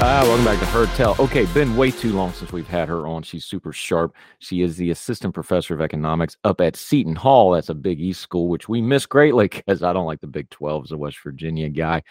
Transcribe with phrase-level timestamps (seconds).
[0.00, 1.16] Ah, welcome back to Heard Tell.
[1.18, 3.24] Okay, been way too long since we've had her on.
[3.24, 4.14] She's super sharp.
[4.38, 7.50] She is the assistant professor of economics up at Seton Hall.
[7.50, 10.48] That's a Big East school, which we miss greatly because I don't like the Big
[10.50, 12.04] 12 as a West Virginia guy.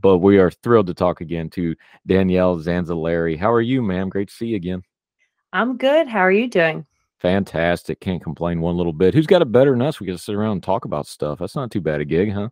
[0.00, 1.74] But we are thrilled to talk again to
[2.06, 3.38] Danielle Zanzalari.
[3.38, 4.08] How are you, ma'am?
[4.08, 4.82] Great to see you again.
[5.52, 6.08] I'm good.
[6.08, 6.86] How are you doing?
[7.20, 8.00] Fantastic.
[8.00, 9.12] Can't complain one little bit.
[9.12, 10.00] Who's got it better than us?
[10.00, 11.40] We get to sit around and talk about stuff.
[11.40, 12.48] That's not too bad a gig, huh?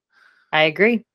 [0.52, 1.06] I agree.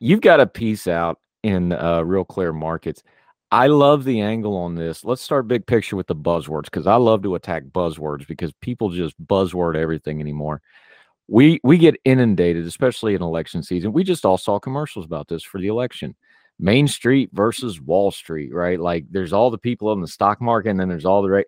[0.00, 3.02] You've got a piece out in uh, Real Clear Markets.
[3.50, 5.04] I love the angle on this.
[5.04, 8.90] Let's start big picture with the buzzwords because I love to attack buzzwords because people
[8.90, 10.60] just buzzword everything anymore.
[11.28, 13.92] We we get inundated, especially in election season.
[13.92, 16.14] We just all saw commercials about this for the election.
[16.58, 18.80] Main Street versus Wall Street, right?
[18.80, 21.46] Like there's all the people in the stock market, and then there's all the right.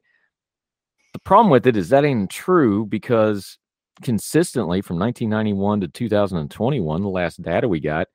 [1.13, 3.59] The problem with it is that ain't true because
[4.03, 8.07] consistently from 1991 to 2021, the last data we got,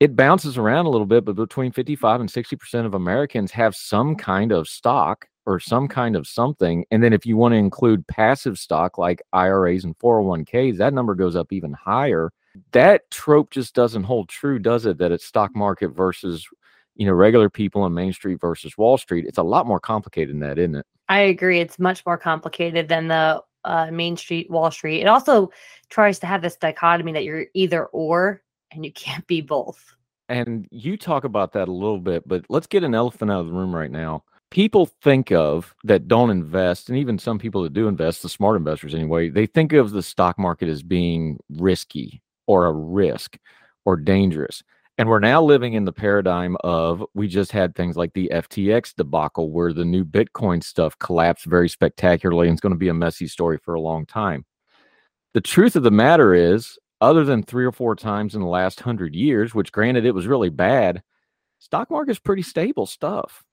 [0.00, 4.14] it bounces around a little bit, but between 55 and 60% of Americans have some
[4.14, 6.84] kind of stock or some kind of something.
[6.90, 11.14] And then if you want to include passive stock like IRAs and 401ks, that number
[11.14, 12.30] goes up even higher.
[12.72, 14.98] That trope just doesn't hold true, does it?
[14.98, 16.46] That it's stock market versus,
[16.94, 19.26] you know, regular people on Main Street versus Wall Street.
[19.26, 20.86] It's a lot more complicated than that, isn't it?
[21.08, 21.60] I agree.
[21.60, 25.00] It's much more complicated than the uh, Main Street, Wall Street.
[25.00, 25.50] It also
[25.88, 29.94] tries to have this dichotomy that you're either or and you can't be both.
[30.28, 33.46] And you talk about that a little bit, but let's get an elephant out of
[33.46, 34.24] the room right now.
[34.50, 38.56] People think of that don't invest, and even some people that do invest, the smart
[38.56, 43.38] investors anyway, they think of the stock market as being risky or a risk
[43.84, 44.62] or dangerous.
[44.98, 48.96] And we're now living in the paradigm of we just had things like the FTX
[48.96, 52.94] debacle where the new Bitcoin stuff collapsed very spectacularly and it's going to be a
[52.94, 54.44] messy story for a long time.
[55.34, 58.80] The truth of the matter is, other than three or four times in the last
[58.80, 61.02] hundred years, which granted it was really bad,
[61.58, 63.44] stock market's pretty stable stuff.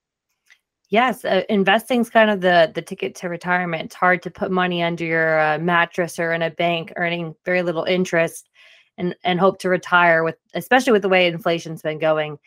[0.89, 3.85] Yes, uh, investing's kind of the the ticket to retirement.
[3.85, 7.63] It's hard to put money under your uh, mattress or in a bank earning very
[7.63, 8.50] little interest
[8.97, 12.38] and and hope to retire with especially with the way inflation's been going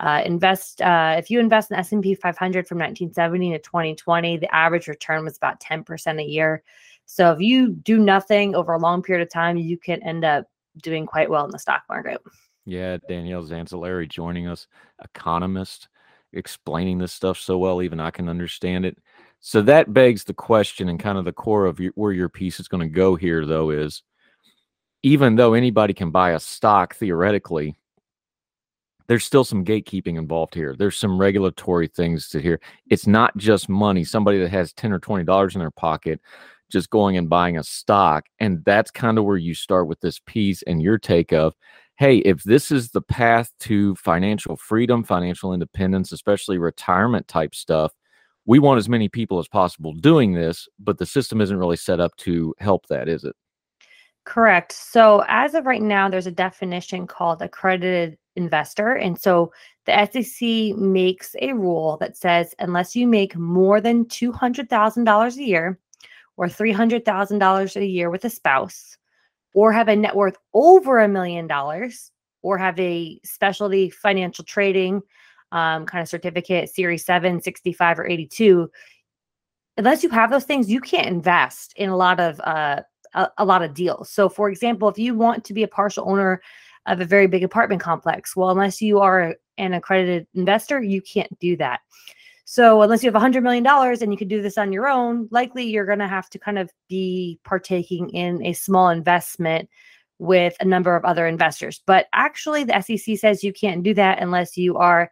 [0.00, 4.88] uh, invest uh, if you invest in s&p 500 from 1970 to 2020 the average
[4.88, 6.62] return was about 10% a year
[7.06, 10.46] so if you do nothing over a long period of time you can end up
[10.82, 12.20] doing quite well in the stock market
[12.66, 14.66] yeah danielle zanzalari joining us
[15.02, 15.88] economist
[16.32, 18.98] explaining this stuff so well even i can understand it
[19.40, 22.58] so that begs the question and kind of the core of your, where your piece
[22.58, 24.02] is going to go here though is
[25.04, 27.76] even though anybody can buy a stock theoretically,
[29.06, 30.74] there's still some gatekeeping involved here.
[30.78, 32.58] There's some regulatory things to here.
[32.88, 34.02] It's not just money.
[34.02, 36.22] Somebody that has 10 or 20 dollars in their pocket
[36.74, 38.26] just going and buying a stock.
[38.38, 41.54] And that's kind of where you start with this piece and your take of,
[41.96, 47.92] hey, if this is the path to financial freedom, financial independence, especially retirement type stuff,
[48.44, 52.00] we want as many people as possible doing this, but the system isn't really set
[52.00, 53.34] up to help that, is it?
[54.24, 54.72] Correct.
[54.72, 58.94] So as of right now, there's a definition called accredited investor.
[58.94, 59.52] And so
[59.86, 65.78] the SEC makes a rule that says unless you make more than $200,000 a year
[66.36, 68.96] or $300,000 a year with a spouse,
[69.54, 72.10] or have a net worth over a million dollars,
[72.42, 75.00] or have a specialty financial trading
[75.52, 78.70] um, kind of certificate, Series 7, 65, or 82,
[79.76, 82.80] unless you have those things, you can't invest in a lot of uh,
[83.14, 84.10] a, a lot of deals.
[84.10, 86.42] So, for example, if you want to be a partial owner
[86.86, 91.38] of a very big apartment complex, well, unless you are an accredited investor, you can't
[91.38, 91.80] do that.
[92.46, 95.64] So, unless you have $100 million and you can do this on your own, likely
[95.64, 99.68] you're going to have to kind of be partaking in a small investment
[100.18, 101.82] with a number of other investors.
[101.86, 105.10] But actually, the SEC says you can't do that unless you are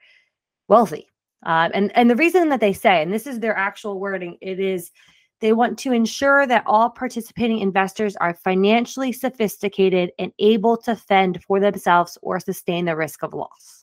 [0.69, 1.09] wealthy.
[1.45, 4.61] Um, and and the reason that they say, and this is their actual wording, it
[4.61, 4.93] is
[5.41, 11.43] they want to ensure that all participating investors are financially sophisticated and able to fend
[11.43, 13.82] for themselves or sustain the risk of loss.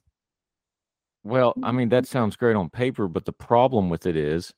[1.24, 4.54] Well, I mean that sounds great on paper, but the problem with it is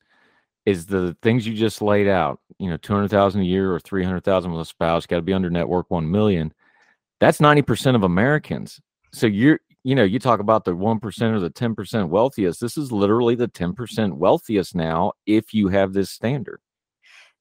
[0.64, 4.60] is the things you just laid out, you know, 200,000 a year or 300,000 with
[4.60, 6.54] a spouse, got to be under network 1 million.
[7.18, 8.80] That's 90% of Americans.
[9.12, 12.60] So you're you know, you talk about the 1% or the 10% wealthiest.
[12.60, 16.60] This is literally the 10% wealthiest now if you have this standard.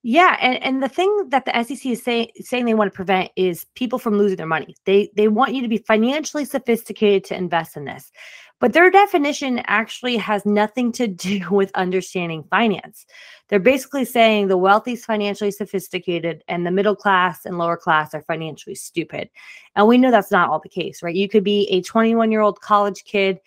[0.04, 3.30] Yeah, and, and the thing that the SEC is saying saying they want to prevent
[3.36, 4.76] is people from losing their money.
[4.86, 8.12] They they want you to be financially sophisticated to invest in this.
[8.62, 13.06] But their definition actually has nothing to do with understanding finance.
[13.50, 18.14] They're basically saying the wealthy is financially sophisticated and the middle class and lower class
[18.14, 19.30] are financially stupid.
[19.76, 21.14] And we know that's not all the case, right?
[21.16, 23.40] You could be a 21 year old college kid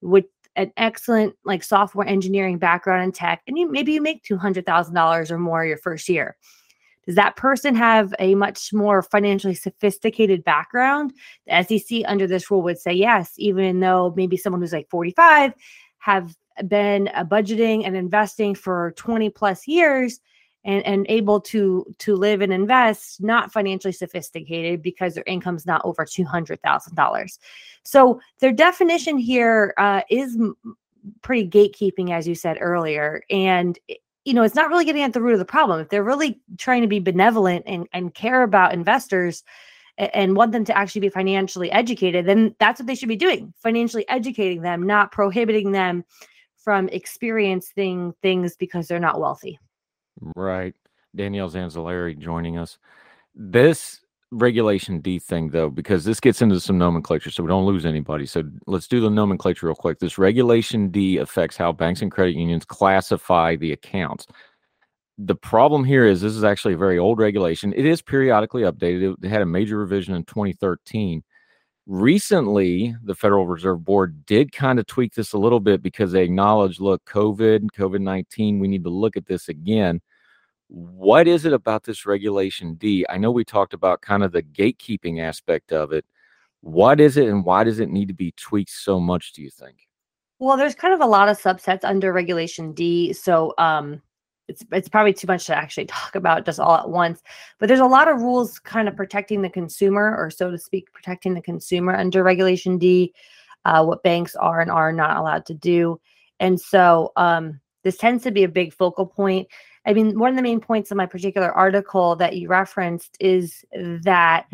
[0.00, 5.30] with an excellent like software engineering background in tech and you maybe you make $200,000
[5.30, 6.36] or more your first year.
[7.08, 11.14] Does that person have a much more financially sophisticated background?
[11.46, 15.54] The SEC under this rule would say yes, even though maybe someone who's like 45
[16.00, 20.20] have been uh, budgeting and investing for 20 plus years
[20.66, 25.80] and, and able to to live and invest not financially sophisticated because their income's not
[25.84, 27.38] over $200000
[27.84, 30.36] so their definition here uh, is
[31.22, 33.78] pretty gatekeeping as you said earlier and
[34.28, 36.40] you know it's not really getting at the root of the problem if they're really
[36.58, 39.42] trying to be benevolent and, and care about investors
[39.96, 43.52] and want them to actually be financially educated then that's what they should be doing
[43.58, 46.04] financially educating them not prohibiting them
[46.56, 49.58] from experiencing things because they're not wealthy
[50.20, 50.74] Right.
[51.14, 52.78] Danielle Zanzalari joining us.
[53.34, 57.86] This regulation D thing, though, because this gets into some nomenclature, so we don't lose
[57.86, 58.26] anybody.
[58.26, 59.98] So let's do the nomenclature real quick.
[59.98, 64.26] This regulation D affects how banks and credit unions classify the accounts.
[65.18, 67.72] The problem here is this is actually a very old regulation.
[67.74, 69.16] It is periodically updated.
[69.22, 71.22] It had a major revision in 2013.
[71.86, 76.22] Recently, the Federal Reserve Board did kind of tweak this a little bit because they
[76.22, 80.00] acknowledged, look, COVID, COVID 19, we need to look at this again.
[80.68, 83.04] What is it about this Regulation D?
[83.08, 86.04] I know we talked about kind of the gatekeeping aspect of it.
[86.60, 89.50] What is it and why does it need to be tweaked so much, do you
[89.50, 89.88] think?
[90.38, 93.12] Well, there's kind of a lot of subsets under Regulation D.
[93.12, 94.02] So, um,
[94.48, 97.22] it's it's probably too much to actually talk about just all at once
[97.58, 100.92] but there's a lot of rules kind of protecting the consumer or so to speak
[100.92, 103.12] protecting the consumer under regulation d
[103.64, 106.00] uh, what banks are and are not allowed to do
[106.40, 109.46] and so um, this tends to be a big focal point
[109.86, 113.64] i mean one of the main points of my particular article that you referenced is
[114.02, 114.46] that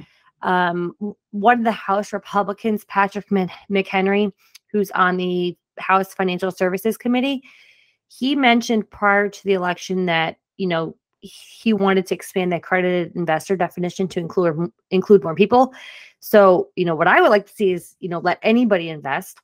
[0.43, 0.95] um,
[1.31, 4.33] one of the house republicans patrick mchenry
[4.71, 7.43] who's on the house financial services committee
[8.09, 10.95] he mentioned prior to the election that you know
[11.25, 15.73] he wanted to expand the accredited investor definition to include include more people.
[16.21, 19.39] So, you know, what I would like to see is, you know, let anybody invest.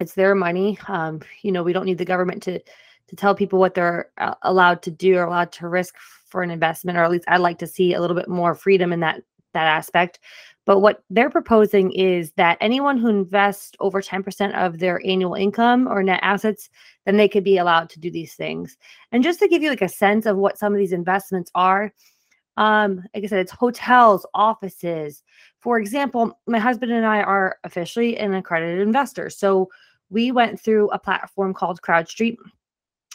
[0.00, 0.78] It's their money.
[0.88, 2.60] Um, you know, we don't need the government to
[3.08, 5.96] to tell people what they're uh, allowed to do or allowed to risk
[6.26, 8.92] for an investment, or at least I'd like to see a little bit more freedom
[8.92, 9.22] in that
[9.54, 10.20] that aspect.
[10.66, 15.88] But what they're proposing is that anyone who invests over 10% of their annual income
[15.88, 16.68] or net assets,
[17.06, 18.76] then they could be allowed to do these things.
[19.10, 21.90] And just to give you like a sense of what some of these investments are,
[22.58, 25.22] um, like I said, it's hotels, offices.
[25.60, 29.30] For example, my husband and I are officially an accredited investor.
[29.30, 29.70] So
[30.10, 32.36] we went through a platform called CrowdStreet.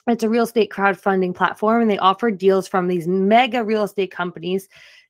[0.07, 4.11] It's a real estate crowdfunding platform, and they offer deals from these mega real estate
[4.11, 4.67] companies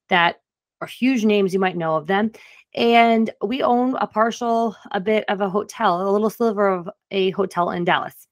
[0.09, 0.41] that
[0.81, 1.53] are huge names.
[1.53, 2.31] You might know of them.
[2.75, 7.31] And we own a partial, a bit of a hotel, a little sliver of a
[7.31, 8.27] hotel in Dallas.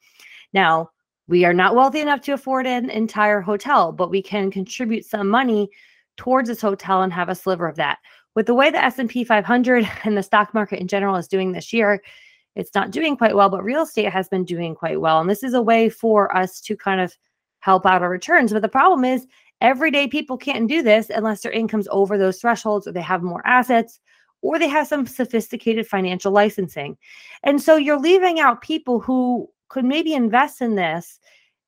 [0.53, 0.89] Now,
[1.27, 5.29] we are not wealthy enough to afford an entire hotel, but we can contribute some
[5.29, 5.69] money
[6.17, 8.00] towards this hotel and have a sliver of that.
[8.36, 11.71] With the way the S&P 500 and the stock market in general is doing this
[11.71, 12.01] year,
[12.55, 15.20] it's not doing quite well, but real estate has been doing quite well.
[15.20, 17.15] And this is a way for us to kind of
[17.60, 18.51] help out our returns.
[18.51, 19.27] But the problem is
[19.62, 23.46] Everyday people can't do this unless their income's over those thresholds or they have more
[23.46, 24.00] assets
[24.41, 26.98] or they have some sophisticated financial licensing.
[27.43, 31.20] And so you're leaving out people who could maybe invest in this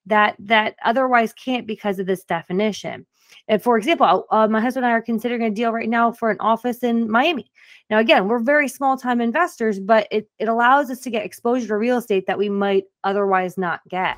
[0.07, 3.05] that that otherwise can't because of this definition.
[3.47, 6.31] And for example, uh, my husband and I are considering a deal right now for
[6.31, 7.51] an office in Miami.
[7.89, 11.67] Now, again, we're very small time investors, but it, it allows us to get exposure
[11.67, 14.17] to real estate that we might otherwise not get.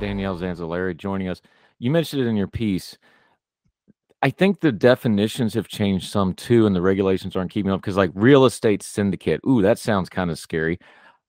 [0.00, 1.40] Danielle Zanzalari joining us.
[1.78, 2.98] You mentioned it in your piece.
[4.22, 7.96] I think the definitions have changed some too, and the regulations aren't keeping up because,
[7.96, 10.78] like, real estate syndicate, ooh, that sounds kind of scary.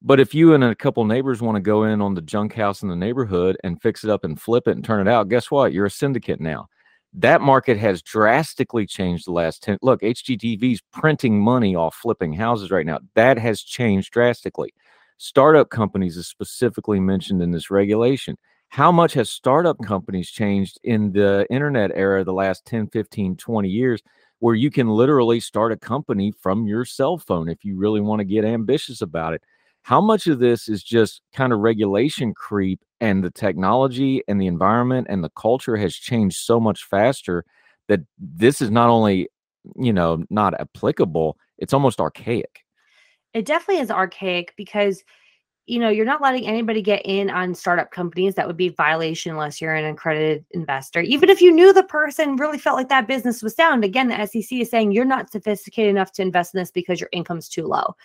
[0.02, 2.82] But if you and a couple neighbors want to go in on the junk house
[2.82, 5.52] in the neighborhood and fix it up and flip it and turn it out, guess
[5.52, 5.74] what?
[5.74, 6.68] You're a syndicate now.
[7.14, 9.78] That market has drastically changed the last 10.
[9.82, 13.00] Look, HGTV's printing money off flipping houses right now.
[13.16, 14.74] That has changed drastically.
[15.18, 18.38] Startup companies is specifically mentioned in this regulation.
[18.72, 23.68] How much has startup companies changed in the internet era the last 10, 15, 20
[23.68, 24.02] years,
[24.40, 28.22] where you can literally start a company from your cell phone if you really want
[28.22, 29.44] to get ambitious about it?
[29.82, 34.48] How much of this is just kind of regulation creep and the technology and the
[34.48, 37.44] environment and the culture has changed so much faster
[37.90, 39.28] that this is not only,
[39.76, 42.62] you know, not applicable, it's almost archaic.
[43.34, 45.04] It definitely is archaic because
[45.68, 49.32] you know you're not letting anybody get in on startup companies that would be violation
[49.32, 51.02] unless you're an accredited investor.
[51.02, 54.26] Even if you knew the person really felt like that business was sound again the
[54.26, 57.66] sec is saying you're not sophisticated enough to invest in this because your income's too
[57.68, 57.96] low.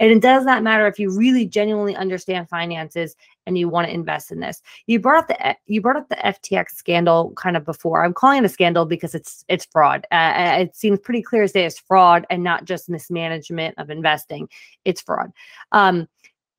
[0.00, 3.94] And it does not matter if you really genuinely understand finances and you want to
[3.94, 4.60] invest in this.
[4.86, 8.04] You brought up the you brought up the ftx scandal kind of before.
[8.04, 10.06] I'm calling it a scandal because it's it's fraud.
[10.10, 13.90] Uh, uh, it seems pretty clear as day it's fraud and not just mismanagement of
[13.90, 14.48] investing.
[14.84, 15.32] It's fraud.
[15.72, 16.08] Um,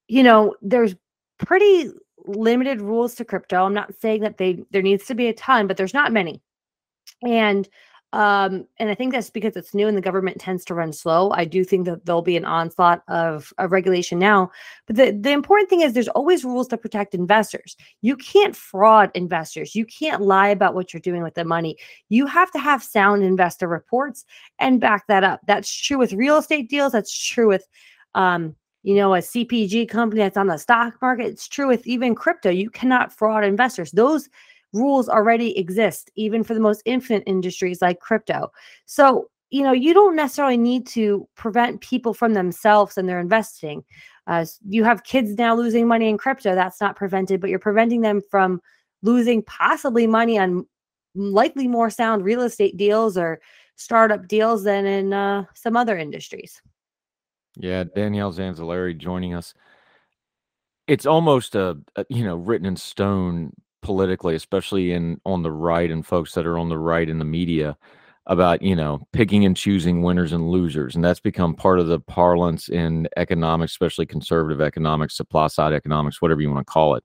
[0.07, 0.95] you know, there's
[1.37, 1.91] pretty
[2.25, 3.63] limited rules to crypto.
[3.63, 6.41] I'm not saying that they there needs to be a ton, but there's not many.
[7.23, 7.67] And
[8.13, 11.29] um and i think that's because it's new and the government tends to run slow.
[11.31, 14.49] I do think that there'll be an onslaught of, of regulation now.
[14.85, 17.75] But the, the important thing is there's always rules to protect investors.
[18.01, 19.75] You can't fraud investors.
[19.75, 21.75] You can't lie about what you're doing with the money.
[22.07, 24.23] You have to have sound investor reports
[24.57, 25.41] and back that up.
[25.45, 26.93] That's true with real estate deals.
[26.93, 27.67] That's true with
[28.15, 28.55] um
[28.87, 31.25] you know, a CPG company that's on the stock market.
[31.25, 32.49] It's true with even crypto.
[32.49, 33.91] You cannot fraud investors.
[33.91, 34.29] Those
[34.71, 38.49] rules already exist, even for the most infinite industries like crypto.
[38.85, 43.83] So, you know, you don't necessarily need to prevent people from themselves and their investing.
[44.25, 46.55] Uh, you have kids now losing money in crypto.
[46.55, 48.61] That's not prevented, but you're preventing them from
[49.01, 50.65] losing possibly money on
[51.13, 53.41] likely more sound real estate deals or
[53.75, 56.61] startup deals than in uh, some other industries.
[57.59, 59.53] Yeah, Danielle Zanzalari joining us.
[60.87, 65.89] It's almost a, a you know written in stone politically, especially in on the right
[65.89, 67.77] and folks that are on the right in the media
[68.27, 71.99] about you know picking and choosing winners and losers, and that's become part of the
[71.99, 77.03] parlance in economics, especially conservative economics, supply side economics, whatever you want to call it.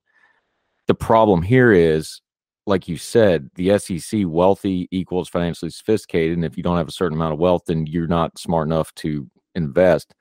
[0.86, 2.20] The problem here is,
[2.66, 6.92] like you said, the SEC wealthy equals financially sophisticated, and if you don't have a
[6.92, 10.14] certain amount of wealth, then you're not smart enough to invest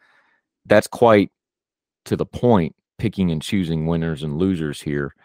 [0.65, 1.31] that's quite
[2.05, 5.15] to the point picking and choosing winners and losers here.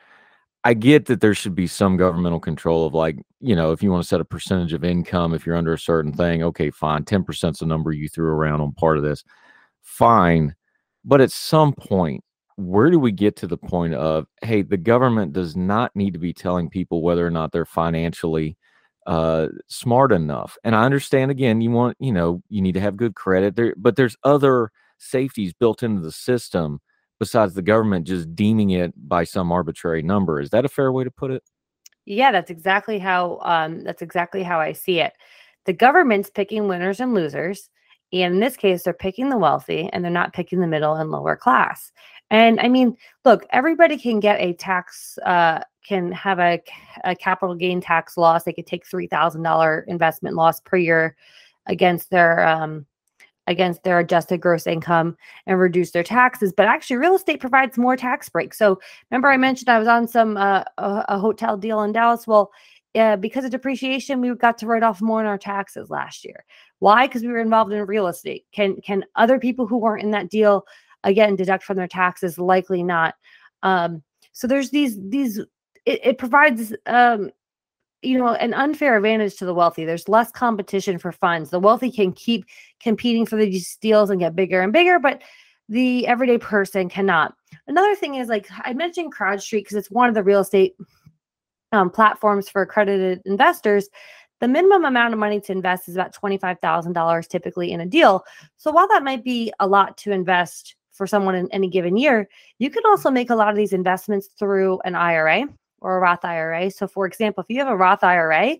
[0.64, 3.90] I get that there should be some governmental control of like, you know, if you
[3.90, 7.04] want to set a percentage of income, if you're under a certain thing, okay, fine.
[7.04, 9.22] 10% is the number you threw around on part of this.
[9.82, 10.56] Fine.
[11.04, 12.24] But at some point,
[12.56, 16.18] where do we get to the point of, hey, the government does not need to
[16.18, 18.56] be telling people whether or not they're financially
[19.06, 20.56] uh, smart enough?
[20.64, 23.74] And I understand again, you want, you know, you need to have good credit there,
[23.76, 26.80] but there's other safeties built into the system
[27.18, 30.40] besides the government just deeming it by some arbitrary number.
[30.40, 31.42] Is that a fair way to put it?
[32.04, 35.12] Yeah, that's exactly how um, that's exactly how I see it.
[35.64, 37.68] The government's picking winners and losers,
[38.12, 41.10] and in this case, they're picking the wealthy and they're not picking the middle and
[41.10, 41.90] lower class.
[42.30, 46.60] And I mean, look, everybody can get a tax, uh, can have a,
[47.04, 48.44] a capital gain tax loss.
[48.44, 51.16] They could take three thousand dollar investment loss per year
[51.66, 52.86] against their um,
[53.46, 56.52] against their adjusted gross income and reduce their taxes.
[56.56, 58.58] But actually, real estate provides more tax breaks.
[58.58, 62.26] So remember, I mentioned I was on some uh, a, a, hotel deal in Dallas.
[62.26, 62.50] Well,
[62.94, 66.44] uh, because of depreciation, we got to write off more in our taxes last year.
[66.78, 67.06] Why?
[67.06, 68.46] Because we were involved in real estate.
[68.52, 70.64] Can can other people who weren't in that deal
[71.04, 72.38] again deduct from their taxes?
[72.38, 73.14] Likely not.
[73.62, 75.38] Um, so there's these these
[75.86, 77.30] it, it provides um,
[78.02, 79.84] you know an unfair advantage to the wealthy.
[79.84, 81.50] There's less competition for funds.
[81.50, 82.44] The wealthy can keep
[82.80, 85.22] competing for these deals and get bigger and bigger but
[85.68, 87.34] the everyday person cannot.
[87.66, 90.76] Another thing is like i mentioned crowdstreet because it's one of the real estate
[91.72, 93.88] um, platforms for accredited investors.
[94.40, 98.22] The minimum amount of money to invest is about $25000 typically in a deal.
[98.58, 102.28] So while that might be a lot to invest for someone in any given year
[102.58, 105.46] you can also make a lot of these investments through an ira
[105.80, 106.70] or a Roth IRA.
[106.70, 108.56] So, for example, if you have a Roth IRA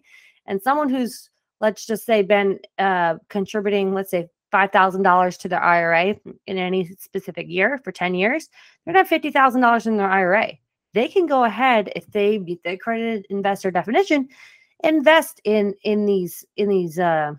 [0.47, 1.31] and someone who's,
[1.61, 7.47] let's just say, been uh, contributing, let's say, $5,000 to their IRA in any specific
[7.49, 8.49] year for 10 years,
[8.85, 10.53] they're going to have $50,000 in their IRA.
[10.95, 14.29] They can go ahead if they meet the accredited investor definition,
[14.83, 17.35] invest in in these in these uh,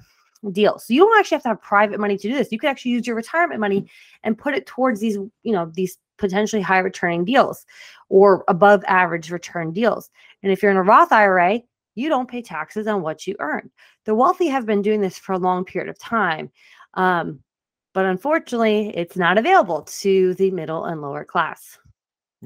[0.51, 0.85] deals.
[0.85, 2.51] So you don't actually have to have private money to do this.
[2.51, 3.89] You could actually use your retirement money
[4.23, 7.65] and put it towards these, you know, these potentially high returning deals
[8.09, 10.09] or above average return deals.
[10.43, 11.61] And if you're in a Roth IRA,
[11.95, 13.69] you don't pay taxes on what you earn.
[14.05, 16.51] The wealthy have been doing this for a long period of time.
[16.93, 17.39] Um,
[17.93, 21.79] but unfortunately, it's not available to the middle and lower class.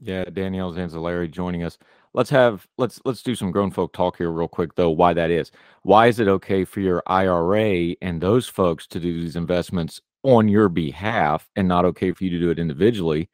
[0.01, 1.77] Yeah, Danielle Zanzalari joining us.
[2.13, 4.89] Let's have let's let's do some grown folk talk here real quick though.
[4.89, 5.51] Why that is?
[5.83, 10.47] Why is it okay for your IRA and those folks to do these investments on
[10.47, 13.29] your behalf and not okay for you to do it individually?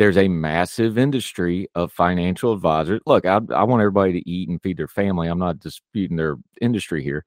[0.00, 3.02] There's a massive industry of financial advisors.
[3.04, 5.28] Look, I, I want everybody to eat and feed their family.
[5.28, 7.26] I'm not disputing their industry here,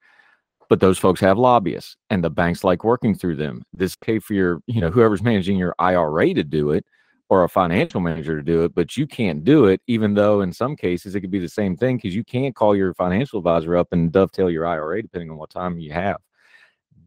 [0.68, 3.62] but those folks have lobbyists and the banks like working through them.
[3.72, 6.84] This pay for your, you know, whoever's managing your IRA to do it
[7.28, 10.52] or a financial manager to do it, but you can't do it, even though in
[10.52, 13.76] some cases it could be the same thing because you can't call your financial advisor
[13.76, 16.16] up and dovetail your IRA depending on what time you have.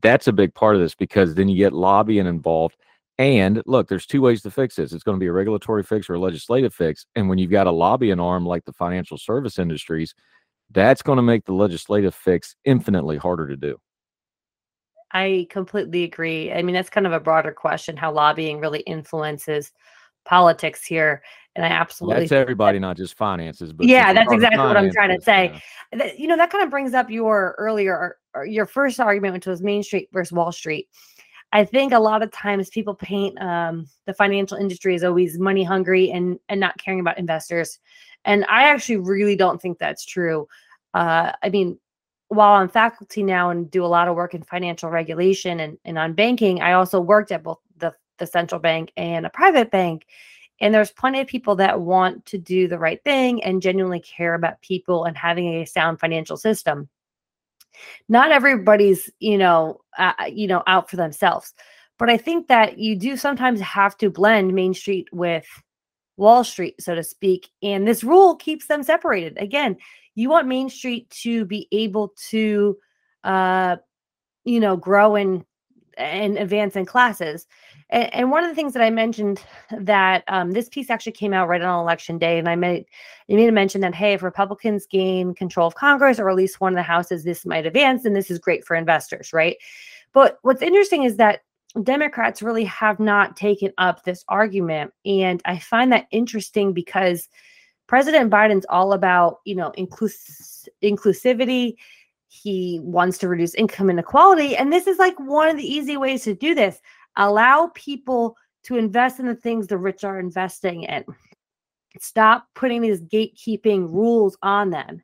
[0.01, 2.77] That's a big part of this because then you get lobbying involved
[3.19, 4.93] and look, there's two ways to fix this.
[4.93, 7.05] It's going to be a regulatory fix or a legislative fix.
[7.15, 10.13] And when you've got a lobbying arm like the financial service industries,
[10.71, 13.77] that's going to make the legislative fix infinitely harder to do.
[15.13, 16.51] I completely agree.
[16.51, 19.71] I mean, that's kind of a broader question how lobbying really influences
[20.25, 21.23] politics here.
[21.55, 23.71] And I absolutely that's everybody, that, not just finances.
[23.71, 25.59] But yeah, that's exactly what I'm trying to say.
[25.95, 26.11] Yeah.
[26.17, 29.63] You know, that kind of brings up your earlier, uh, your first argument, which was
[29.63, 30.89] Main Street versus Wall Street.
[31.53, 35.63] I think a lot of times people paint um, the financial industry as always money
[35.63, 37.79] hungry and and not caring about investors,
[38.25, 40.47] and I actually really don't think that's true.
[40.93, 41.79] Uh, I mean,
[42.29, 45.97] while I'm faculty now and do a lot of work in financial regulation and, and
[45.97, 50.05] on banking, I also worked at both the, the central bank and a private bank.
[50.59, 54.33] And there's plenty of people that want to do the right thing and genuinely care
[54.33, 56.89] about people and having a sound financial system
[58.09, 61.53] not everybody's you know uh, you know out for themselves
[61.97, 65.45] but i think that you do sometimes have to blend main street with
[66.17, 69.37] wall street so to speak and this rule keeps them separated.
[69.37, 69.77] Again
[70.15, 72.77] you want main street to be able to
[73.23, 73.77] uh
[74.43, 75.45] you know grow and
[75.97, 77.47] and advance in classes
[77.89, 81.33] and, and, one of the things that I mentioned that um, this piece actually came
[81.33, 82.85] out right on election day, and I made
[83.29, 86.59] I made a mention that hey, if Republicans gain control of Congress or at least
[86.59, 89.57] one of the houses, this might advance, and this is great for investors, right?
[90.13, 91.41] But what's interesting is that
[91.83, 97.29] Democrats really have not taken up this argument, and I find that interesting because
[97.87, 101.75] President Biden's all about you know inclus- inclusivity.
[102.29, 106.23] He wants to reduce income inequality, and this is like one of the easy ways
[106.23, 106.81] to do this
[107.17, 111.03] Allow people to invest in the things the rich are investing in.
[111.99, 115.01] Stop putting these gatekeeping rules on them.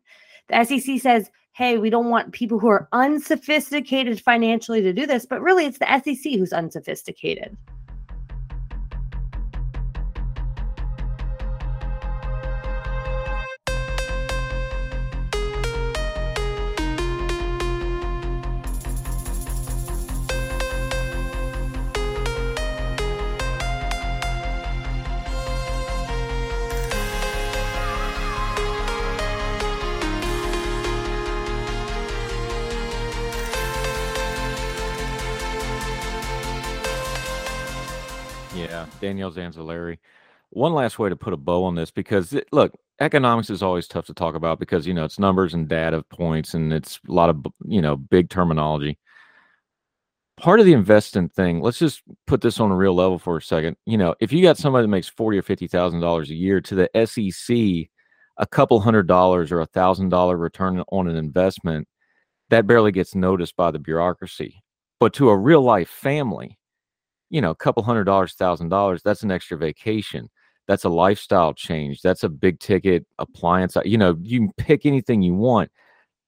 [0.47, 5.25] The SEC says, hey, we don't want people who are unsophisticated financially to do this,
[5.25, 7.57] but really it's the SEC who's unsophisticated.
[39.03, 39.97] Danielle Zanzalari.
[40.51, 43.87] One last way to put a bow on this, because it, look, economics is always
[43.87, 47.11] tough to talk about because you know it's numbers and data points, and it's a
[47.11, 48.97] lot of you know big terminology.
[50.37, 53.41] Part of the investing thing, let's just put this on a real level for a
[53.41, 53.77] second.
[53.85, 56.61] You know, if you got somebody that makes forty or fifty thousand dollars a year,
[56.61, 57.89] to the SEC,
[58.37, 61.87] a couple hundred dollars or a thousand dollar return on an investment,
[62.49, 64.63] that barely gets noticed by the bureaucracy
[64.99, 66.57] But to a real life family,
[67.33, 70.29] you know, a couple hundred dollars, thousand dollars, that's an extra vacation.
[70.67, 72.01] That's a lifestyle change.
[72.03, 73.75] That's a big ticket appliance.
[73.75, 75.71] Uh, you know, you can pick anything you want.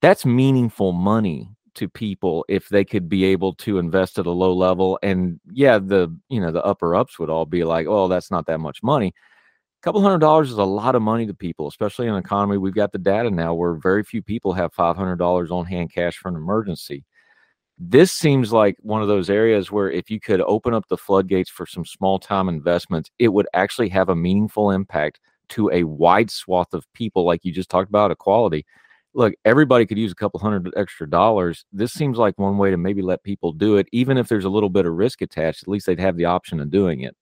[0.02, 4.52] That's meaningful money to people if they could be able to invest at a low
[4.52, 4.98] level.
[5.00, 8.46] And yeah, the you know the upper ups would all be like, oh, that's not
[8.46, 9.14] that much money.
[9.80, 12.58] A couple hundred dollars is a lot of money to people, especially in an economy.
[12.58, 15.92] We've got the data now where very few people have five hundred dollars on hand
[15.92, 17.04] cash for an emergency.
[17.78, 21.50] This seems like one of those areas where if you could open up the floodgates
[21.50, 26.30] for some small time investments, it would actually have a meaningful impact to a wide
[26.30, 28.64] swath of people, like you just talked about equality
[29.16, 31.64] look, everybody could use a couple hundred extra dollars.
[31.72, 34.50] This seems like one way to maybe let people do it, even if there's a
[34.50, 35.62] little bit of risk attached.
[35.62, 37.16] At least they'd have the option of doing it.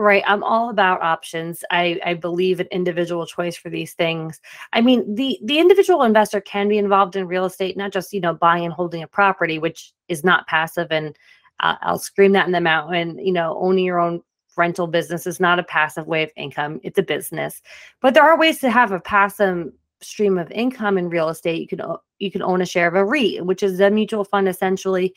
[0.00, 0.22] Right.
[0.28, 1.64] I'm all about options.
[1.72, 4.40] I, I believe in individual choice for these things.
[4.72, 8.20] I mean, the the individual investor can be involved in real estate, not just, you
[8.20, 10.92] know, buying and holding a property, which is not passive.
[10.92, 11.16] And
[11.58, 14.22] uh, I'll scream that in the mountain, you know, owning your own
[14.56, 16.78] rental business is not a passive way of income.
[16.84, 17.60] It's a business.
[18.00, 21.76] But there are ways to have a passive stream of income in real estate, you
[21.76, 25.12] can you can own a share of a REIT, which is a mutual fund essentially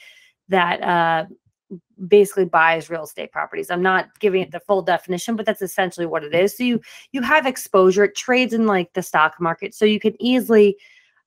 [0.50, 1.26] that uh,
[2.08, 3.70] basically buys real estate properties.
[3.70, 6.56] I'm not giving it the full definition, but that's essentially what it is.
[6.56, 6.82] So you
[7.12, 8.06] you have exposure.
[8.06, 10.78] It trades in like the stock market, so you can easily,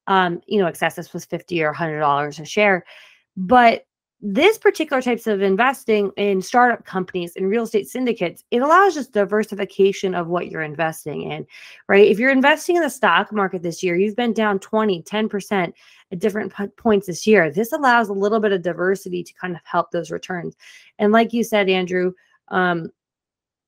[0.06, 2.84] um, you know, access this with fifty or hundred dollars a share.
[3.36, 3.86] But
[4.26, 9.12] this particular types of investing in startup companies and real estate syndicates it allows just
[9.12, 11.46] diversification of what you're investing in
[11.88, 12.10] right?
[12.10, 15.72] If you're investing in the stock market this year you've been down 20 10%
[16.10, 17.50] at different p- points this year.
[17.50, 20.56] This allows a little bit of diversity to kind of help those returns.
[20.98, 22.14] And like you said andrew
[22.48, 22.88] um,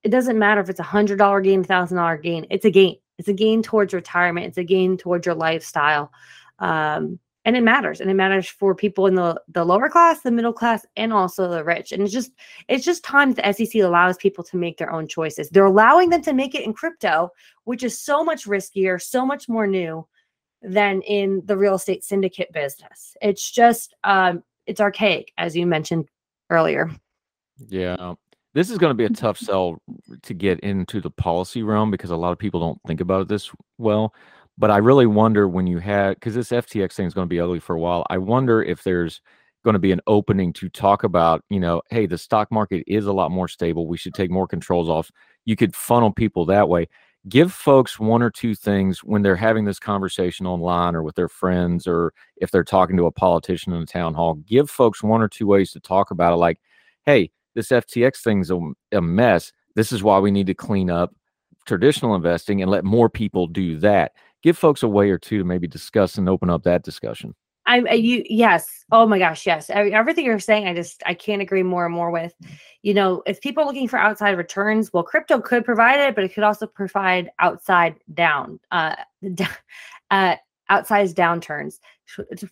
[0.05, 2.97] it doesn't matter if it's a hundred dollar gain thousand dollar gain it's a gain.
[3.19, 4.47] It's a gain towards retirement.
[4.47, 6.12] It's a gain towards your lifestyle.
[6.59, 10.30] Um, and it matters and it matters for people in the the lower class the
[10.30, 11.92] middle class and also the rich.
[11.92, 12.32] And it's just
[12.68, 15.48] it's just time the sec allows people to make their own choices.
[15.48, 17.30] They're allowing them to make it in crypto
[17.64, 20.06] which is so much riskier so much more new
[20.61, 23.16] than in the real estate syndicate business.
[23.22, 26.09] It's just um it's archaic as you mentioned
[26.50, 26.90] earlier.
[27.68, 28.14] Yeah.
[28.54, 29.78] This is going to be a tough sell
[30.22, 33.28] to get into the policy realm because a lot of people don't think about it
[33.28, 34.12] this well
[34.59, 37.40] but I really wonder when you had because this FTX thing is going to be
[37.40, 38.07] ugly for a while.
[38.09, 39.21] I wonder if there's
[39.64, 43.07] going to be an opening to talk about, you know, hey, the stock market is
[43.07, 43.87] a lot more stable.
[43.87, 45.11] We should take more controls off.
[45.45, 46.88] You could funnel people that way.
[47.29, 51.29] Give folks one or two things when they're having this conversation online or with their
[51.29, 54.35] friends or if they're talking to a politician in a town hall.
[54.47, 56.61] Give folks one or two ways to talk about it, like,
[57.05, 58.61] hey, this FTX thing's a,
[58.92, 59.53] a mess.
[59.75, 61.12] This is why we need to clean up
[61.66, 64.12] traditional investing and let more people do that
[64.46, 67.35] give folks a way or two to maybe discuss and open up that discussion.
[67.66, 68.85] I, I you yes.
[68.92, 69.70] Oh my gosh, yes.
[69.70, 72.32] I, everything you're saying, I just I can't agree more and more with.
[72.82, 76.22] You know, if people are looking for outside returns, well, crypto could provide it, but
[76.22, 78.94] it could also provide outside down, uh,
[80.12, 80.37] uh
[80.70, 81.80] outsized downturns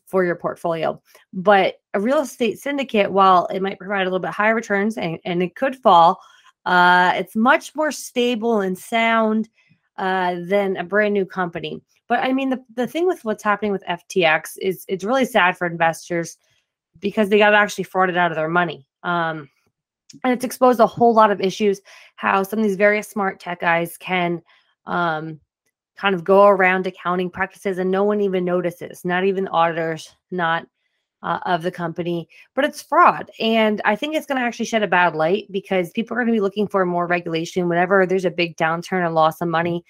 [0.07, 1.01] for your portfolio.
[1.33, 5.21] But a real estate syndicate, while it might provide a little bit higher returns and,
[5.25, 6.21] and it could fall,
[6.67, 9.49] uh, it's much more stable and sound
[9.97, 11.81] uh, than a brand new company.
[12.09, 15.57] But I mean, the, the thing with what's happening with FTX is it's really sad
[15.57, 16.37] for investors
[17.01, 18.87] because they got actually frauded out of their money.
[19.03, 19.49] Um,
[20.23, 21.81] and it's exposed a whole lot of issues
[22.17, 24.43] how some of these very smart tech guys can
[24.87, 25.41] um,
[25.97, 30.67] kind of go around accounting practices and no one even notices, not even auditors, not
[31.25, 33.31] uh, of the company, but it's fraud.
[33.41, 36.29] And I think it's going to actually shed a bad light because people are going
[36.29, 37.69] to be looking for more regulation.
[37.69, 39.85] Whenever there's a big downturn and loss of money,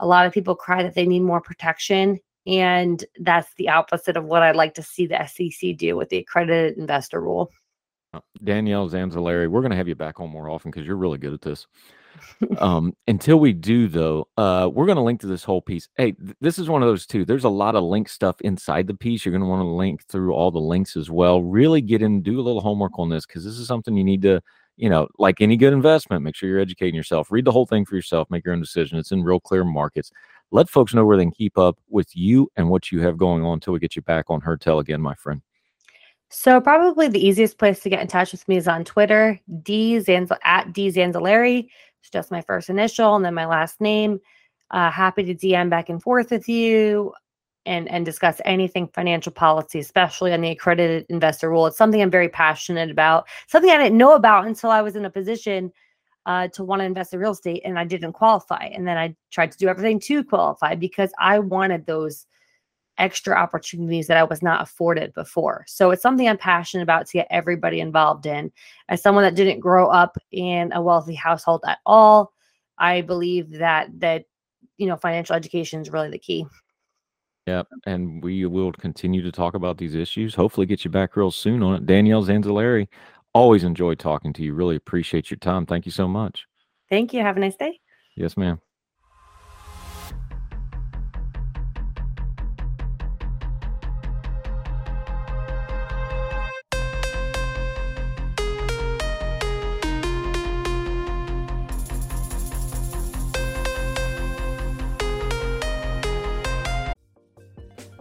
[0.00, 2.20] a lot of people cry that they need more protection.
[2.46, 6.18] And that's the opposite of what I'd like to see the SEC do with the
[6.18, 7.50] accredited investor rule.
[8.14, 11.18] Uh, Danielle Zanzalari, we're going to have you back on more often because you're really
[11.18, 11.66] good at this
[12.58, 15.88] um, until we do, though, uh, we're going to link to this whole piece.
[15.96, 17.24] Hey, th- this is one of those too.
[17.24, 19.24] There's a lot of link stuff inside the piece.
[19.24, 21.42] You're going to want to link through all the links as well.
[21.42, 24.22] Really get in, do a little homework on this because this is something you need
[24.22, 24.40] to,
[24.76, 27.30] you know, like any good investment, make sure you're educating yourself.
[27.30, 28.30] Read the whole thing for yourself.
[28.30, 28.98] Make your own decision.
[28.98, 30.12] It's in real clear markets.
[30.50, 33.44] Let folks know where they can keep up with you and what you have going
[33.44, 35.42] on until we get you back on Heard Tell again, my friend.
[36.30, 39.96] So probably the easiest place to get in touch with me is on Twitter, D
[39.96, 41.68] Zanz- at D Zanzalari.
[42.00, 44.20] It's just my first initial and then my last name.
[44.70, 47.12] Uh, happy to DM back and forth with you
[47.66, 51.66] and and discuss anything financial policy, especially on the accredited investor rule.
[51.66, 53.28] It's something I'm very passionate about.
[53.46, 55.72] Something I didn't know about until I was in a position
[56.26, 58.64] uh, to want to invest in real estate and I didn't qualify.
[58.66, 62.26] And then I tried to do everything to qualify because I wanted those
[62.98, 65.64] extra opportunities that I was not afforded before.
[65.66, 68.52] So it's something I'm passionate about to get everybody involved in.
[68.88, 72.32] As someone that didn't grow up in a wealthy household at all,
[72.78, 74.24] I believe that that
[74.76, 76.46] you know financial education is really the key.
[77.46, 77.68] Yep.
[77.86, 80.34] And we will continue to talk about these issues.
[80.34, 81.86] Hopefully, get you back real soon on it.
[81.86, 82.88] Danielle Zanzalari,
[83.32, 84.52] always enjoy talking to you.
[84.52, 85.64] Really appreciate your time.
[85.64, 86.46] Thank you so much.
[86.90, 87.22] Thank you.
[87.22, 87.80] Have a nice day.
[88.16, 88.60] Yes, ma'am.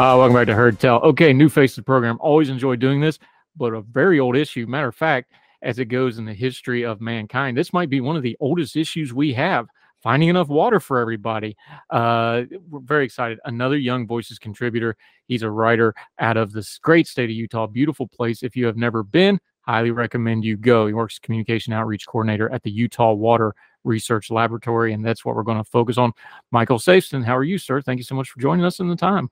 [0.00, 0.96] Uh, welcome back to Heard Tell.
[1.02, 2.16] Okay, new face of the program.
[2.22, 3.18] Always enjoy doing this,
[3.54, 4.66] but a very old issue.
[4.66, 8.16] Matter of fact, as it goes in the history of mankind, this might be one
[8.16, 9.66] of the oldest issues we have.
[10.02, 11.54] Finding enough water for everybody.
[11.90, 13.40] Uh, we're very excited.
[13.44, 14.96] Another Young Voices contributor.
[15.26, 17.66] He's a writer out of this great state of Utah.
[17.66, 18.42] Beautiful place.
[18.42, 20.86] If you have never been, highly recommend you go.
[20.86, 25.42] He works communication outreach coordinator at the Utah Water Research Laboratory, and that's what we're
[25.42, 26.14] going to focus on.
[26.52, 27.82] Michael Safsten, how are you, sir?
[27.82, 29.28] Thank you so much for joining us in the time.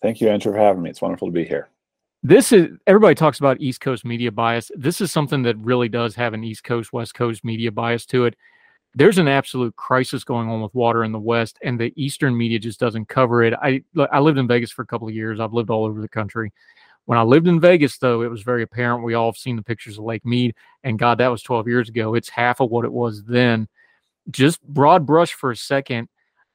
[0.00, 0.90] Thank you, Andrew, for having me.
[0.90, 1.68] It's wonderful to be here.
[2.22, 4.70] This is everybody talks about East Coast media bias.
[4.74, 8.24] This is something that really does have an East Coast, West Coast media bias to
[8.24, 8.34] it.
[8.94, 12.58] There's an absolute crisis going on with water in the West, and the Eastern media
[12.58, 13.54] just doesn't cover it.
[13.54, 15.38] I I lived in Vegas for a couple of years.
[15.38, 16.52] I've lived all over the country.
[17.04, 19.04] When I lived in Vegas, though, it was very apparent.
[19.04, 21.88] We all have seen the pictures of Lake Mead, and God, that was 12 years
[21.88, 22.14] ago.
[22.14, 23.68] It's half of what it was then.
[24.30, 26.08] Just broad brush for a second.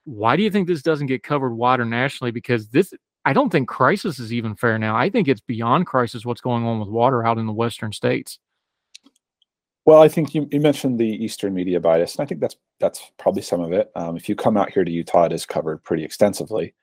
[0.04, 2.32] Why do you think this doesn't get covered wider nationally?
[2.32, 2.94] Because this
[3.26, 4.96] I don't think crisis is even fair now.
[4.96, 8.40] I think it's beyond crisis what's going on with water out in the western states.
[9.86, 13.12] Well, I think you, you mentioned the Eastern media bias, and I think that's that's
[13.18, 13.92] probably some of it.
[13.96, 16.74] Um, if you come out here to Utah, it is covered pretty extensively.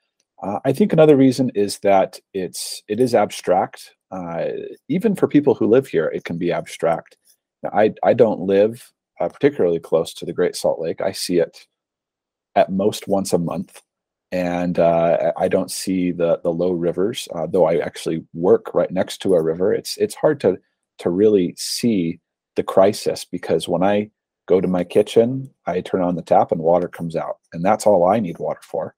[0.42, 3.94] Uh, I think another reason is that it's it is abstract.
[4.11, 4.48] Uh,
[4.88, 7.16] even for people who live here, it can be abstract.
[7.62, 11.00] Now, I I don't live uh, particularly close to the Great Salt Lake.
[11.00, 11.66] I see it
[12.55, 13.83] at most once a month
[14.33, 17.29] and uh, I don't see the the low rivers.
[17.35, 20.59] Uh, though I actually work right next to a river, it's it's hard to
[20.99, 22.21] to really see
[22.57, 24.11] the crisis because when I
[24.47, 27.87] go to my kitchen, I turn on the tap and water comes out, and that's
[27.87, 28.95] all I need water for.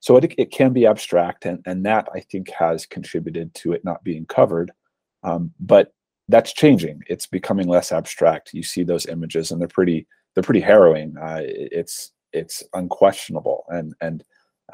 [0.00, 3.84] So it it can be abstract, and and that I think has contributed to it
[3.84, 4.72] not being covered.
[5.22, 5.92] Um, but
[6.28, 7.02] that's changing.
[7.08, 8.54] It's becoming less abstract.
[8.54, 11.16] You see those images, and they're pretty they're pretty harrowing.
[11.20, 14.24] Uh, it's it's unquestionable, and and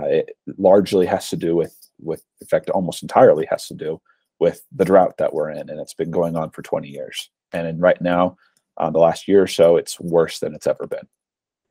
[0.00, 4.00] uh, it largely has to do with with in fact almost entirely has to do
[4.38, 7.30] with the drought that we're in and it's been going on for 20 years.
[7.52, 8.36] And right now
[8.76, 11.06] uh, the last year or so it's worse than it's ever been.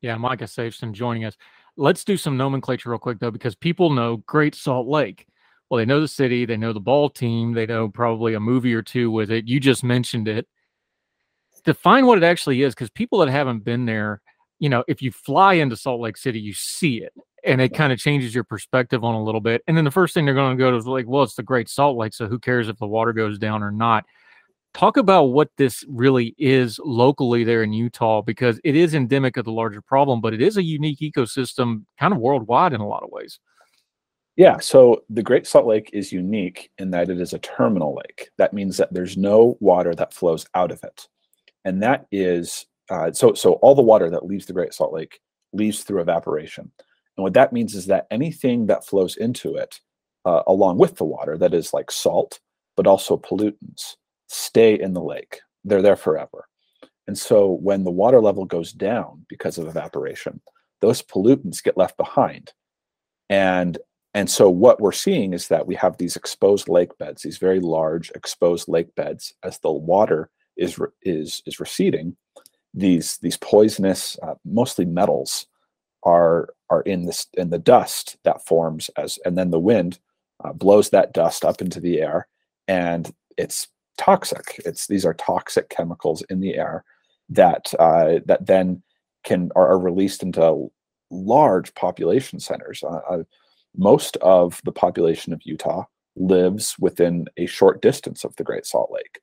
[0.01, 1.37] Yeah micah safsten joining us.
[1.77, 5.27] Let's do some nomenclature real quick though because people know great salt lake.
[5.69, 8.73] Well they know the city they know the ball team they know probably a movie
[8.73, 9.47] or two with it.
[9.47, 10.47] You just mentioned it.
[11.63, 14.21] Define what it actually is because people that haven't been there
[14.59, 17.13] you know if you fly into salt lake city you see it
[17.45, 19.61] and it kind of changes your perspective on a little bit.
[19.67, 21.43] And then the first thing they're going to go to is like, well, it's the
[21.43, 24.05] Great Salt Lake, so who cares if the water goes down or not?
[24.73, 29.45] Talk about what this really is locally there in Utah because it is endemic of
[29.45, 33.03] the larger problem, but it is a unique ecosystem kind of worldwide in a lot
[33.03, 33.39] of ways.
[34.35, 38.31] Yeah, so the Great Salt Lake is unique in that it is a terminal lake.
[38.37, 41.07] That means that there's no water that flows out of it.
[41.63, 45.19] And that is uh, so so all the water that leaves the Great Salt Lake
[45.53, 46.71] leaves through evaporation.
[47.17, 49.79] And what that means is that anything that flows into it,
[50.25, 52.39] uh, along with the water, that is like salt,
[52.75, 53.95] but also pollutants,
[54.27, 55.39] stay in the lake.
[55.63, 56.47] They're there forever.
[57.07, 60.41] And so when the water level goes down because of evaporation,
[60.81, 62.53] those pollutants get left behind.
[63.29, 63.77] And
[64.13, 67.59] and so what we're seeing is that we have these exposed lake beds, these very
[67.59, 72.15] large exposed lake beds, as the water is is is receding.
[72.73, 75.47] These these poisonous, uh, mostly metals,
[76.03, 79.99] are are in this in the dust that forms as and then the wind
[80.43, 82.27] uh, blows that dust up into the air,
[82.67, 84.61] and it's toxic.
[84.65, 86.83] It's these are toxic chemicals in the air
[87.29, 88.81] that uh, that then
[89.23, 90.69] can are, released into
[91.09, 92.83] large population centers.
[92.83, 93.23] Uh, uh,
[93.77, 95.83] most of the population of Utah
[96.15, 99.19] lives within a short distance of the Great Salt Lake,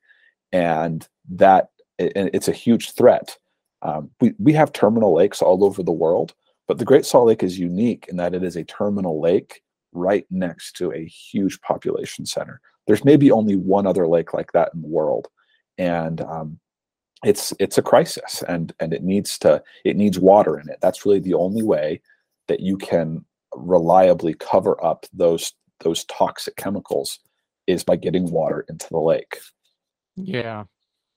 [0.51, 3.37] and that it's a huge threat.
[3.81, 6.33] Um, we we have terminal lakes all over the world,
[6.73, 10.25] but the Great Salt Lake is unique in that it is a terminal lake right
[10.31, 12.59] next to a huge population center.
[12.87, 15.27] There's maybe only one other lake like that in the world,
[15.77, 16.59] and um,
[17.23, 20.79] it's it's a crisis, and and it needs to it needs water in it.
[20.81, 22.01] That's really the only way
[22.47, 23.23] that you can
[23.55, 27.19] reliably cover up those those toxic chemicals
[27.67, 29.37] is by getting water into the lake.
[30.15, 30.63] Yeah,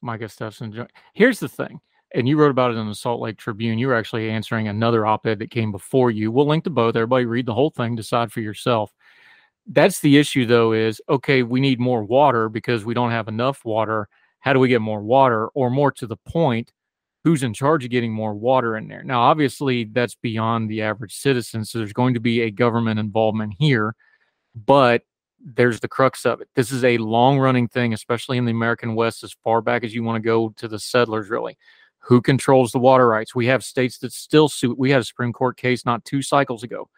[0.02, 0.86] Micah Safsten.
[1.14, 1.80] Here's the thing,
[2.14, 3.78] and you wrote about it in the Salt Lake Tribune.
[3.78, 6.30] You were actually answering another op-ed that came before you.
[6.30, 6.96] We'll link to both.
[6.96, 8.92] Everybody read the whole thing, decide for yourself
[9.68, 13.64] that's the issue though is okay we need more water because we don't have enough
[13.64, 14.08] water
[14.40, 16.72] how do we get more water or more to the point
[17.24, 21.14] who's in charge of getting more water in there now obviously that's beyond the average
[21.14, 23.94] citizen so there's going to be a government involvement here
[24.54, 25.02] but
[25.40, 28.94] there's the crux of it this is a long running thing especially in the american
[28.94, 31.58] west as far back as you want to go to the settlers really
[32.06, 35.32] who controls the water rights we have states that still suit we had a supreme
[35.32, 36.88] court case not two cycles ago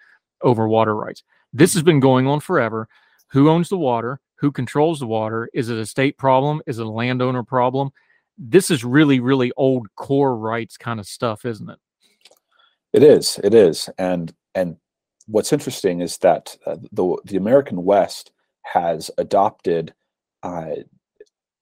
[0.42, 2.88] over water rights this has been going on forever.
[3.29, 4.21] Who owns the water?
[4.37, 5.49] Who controls the water?
[5.53, 6.62] Is it a state problem?
[6.66, 7.90] Is it a landowner problem?
[8.37, 11.79] This is really, really old core rights kind of stuff, isn't it?
[12.92, 13.40] It is.
[13.42, 13.88] It is.
[13.99, 14.77] And and
[15.27, 19.94] what's interesting is that uh, the the American West has adopted
[20.42, 20.77] uh,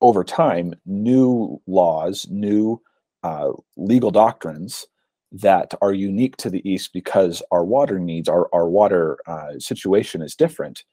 [0.00, 2.80] over time new laws, new
[3.26, 4.86] uh, legal doctrines
[5.32, 10.22] that are unique to the East because our water needs, our, our water uh, situation
[10.22, 10.84] is different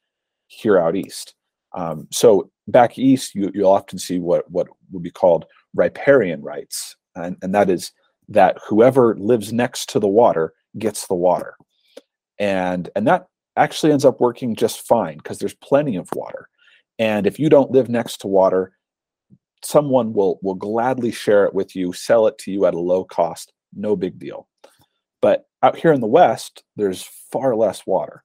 [0.48, 1.36] here out East.
[1.74, 6.96] Um, so back East, you, you'll often see what, what would be called riparian rights.
[7.15, 7.91] And, and that is
[8.30, 11.54] that whoever lives next to the water gets the water.
[12.39, 16.50] And, and that actually ends up working just fine because there's plenty of water.
[16.98, 18.74] And if you don't live next to water,
[19.65, 23.04] someone will will gladly share it with you, sell it to you at a low
[23.04, 24.47] cost, no big deal.
[25.21, 28.23] But out here in the West, there's far less water.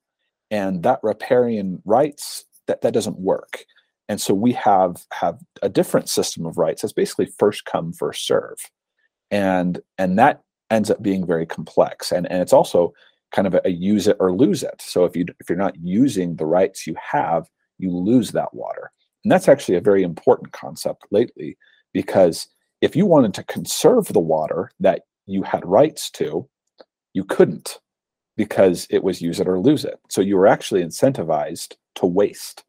[0.51, 3.65] And that riparian rights, that, that doesn't work.
[4.09, 8.27] And so we have have a different system of rights that's basically first come, first
[8.27, 8.57] serve.
[9.31, 12.13] And and that ends up being very complex.
[12.13, 12.93] And, and it's also
[13.33, 14.81] kind of a, a use it or lose it.
[14.81, 17.49] So if you if you're not using the rights you have,
[17.79, 18.91] you lose that water.
[19.29, 21.59] And that's actually a very important concept lately
[21.93, 22.49] because
[22.81, 26.49] if you wanted to conserve the water that you had rights to,
[27.13, 27.79] you couldn't
[28.39, 30.01] because it was use it or lose it.
[30.09, 32.65] So you were actually incentivized to waste.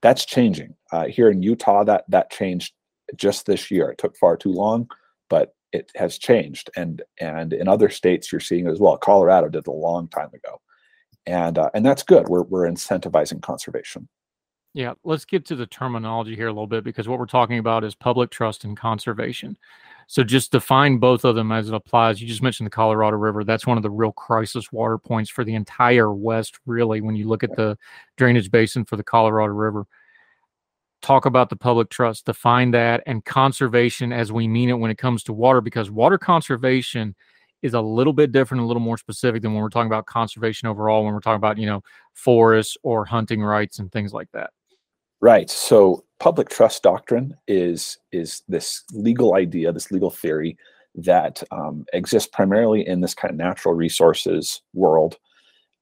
[0.00, 0.74] That's changing.
[0.90, 2.72] Uh, here in Utah, that that changed
[3.14, 3.90] just this year.
[3.90, 4.88] It took far too long,
[5.28, 6.70] but it has changed.
[6.74, 8.96] And and in other states, you're seeing it as well.
[8.96, 10.62] Colorado did a long time ago,
[11.26, 12.30] and uh, and that's good.
[12.30, 14.08] We're we're incentivizing conservation.
[14.78, 17.82] Yeah, let's get to the terminology here a little bit because what we're talking about
[17.82, 19.58] is public trust and conservation.
[20.06, 22.22] So just define both of them as it applies.
[22.22, 23.42] You just mentioned the Colorado River.
[23.42, 27.26] That's one of the real crisis water points for the entire West, really, when you
[27.26, 27.76] look at the
[28.16, 29.84] drainage basin for the Colorado River.
[31.02, 34.98] Talk about the public trust, define that, and conservation as we mean it when it
[34.98, 37.16] comes to water, because water conservation
[37.62, 40.68] is a little bit different, a little more specific than when we're talking about conservation
[40.68, 41.82] overall, when we're talking about, you know,
[42.14, 44.50] forests or hunting rights and things like that.
[45.20, 45.50] Right.
[45.50, 50.56] So public trust doctrine is is this legal idea, this legal theory
[50.94, 55.16] that um, exists primarily in this kind of natural resources world,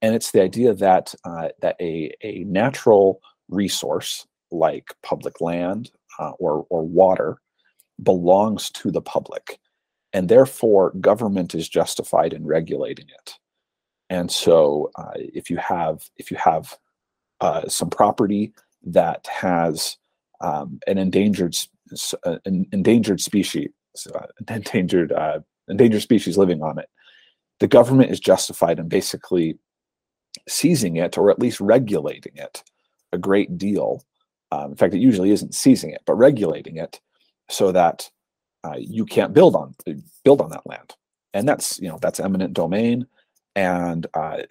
[0.03, 6.31] and it's the idea that uh, that a a natural resource like public land uh,
[6.38, 7.38] or or water
[8.03, 9.59] belongs to the public,
[10.14, 13.35] and therefore government is justified in regulating it.
[14.11, 16.77] And so, uh, if you have if you have
[17.40, 18.53] uh, some property
[18.87, 19.96] that has
[20.40, 21.57] um, an endangered
[22.25, 23.71] uh, an endangered species,
[24.15, 26.88] uh, endangered uh, endangered species living on it.
[27.61, 29.58] The government is justified in basically
[30.48, 32.63] seizing it or at least regulating it
[33.13, 34.02] a great deal.
[34.52, 37.00] Um, in fact, it usually isn't seizing it, but regulating it
[37.48, 38.11] so that
[38.65, 39.75] uh, you can't build on
[40.25, 40.94] build on that land,
[41.35, 43.06] and that's you know that's eminent domain.
[43.54, 44.42] And uh,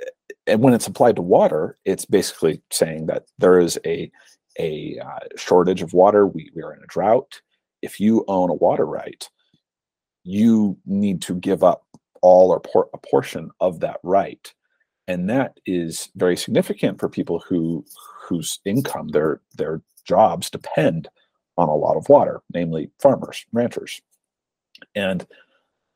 [0.47, 4.11] and when it's applied to water, it's basically saying that there is a
[4.57, 6.27] a uh, shortage of water.
[6.27, 7.41] We, we are in a drought.
[7.81, 9.27] If you own a water right,
[10.23, 11.85] you need to give up
[12.21, 14.53] all or por- a portion of that right
[15.07, 17.85] and that is very significant for people who
[18.27, 21.07] whose income their their jobs depend
[21.57, 24.01] on a lot of water namely farmers ranchers
[24.95, 25.27] and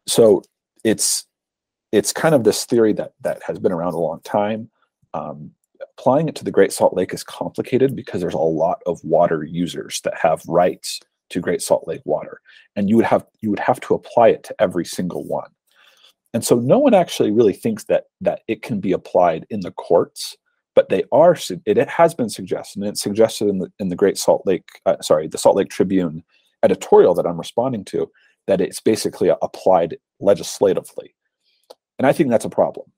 [0.08, 0.42] so
[0.84, 1.26] it's
[1.92, 4.70] it's kind of this theory that that has been around a long time.
[5.14, 5.52] Um,
[5.98, 9.44] applying it to the great salt lake is complicated because there's a lot of water
[9.44, 12.42] users that have rights to great salt lake water
[12.76, 15.50] and you would have you would have to apply it to every single one.
[16.34, 19.72] And so no one actually really thinks that that it can be applied in the
[19.72, 20.36] courts
[20.80, 23.96] but they are it, it has been suggested and it's suggested in the in the
[23.98, 26.24] great salt lake uh, sorry the salt lake tribune
[26.64, 28.10] editorial that i'm responding to
[28.48, 31.14] that it's basically applied legislatively
[32.00, 32.92] and i think that's a problem.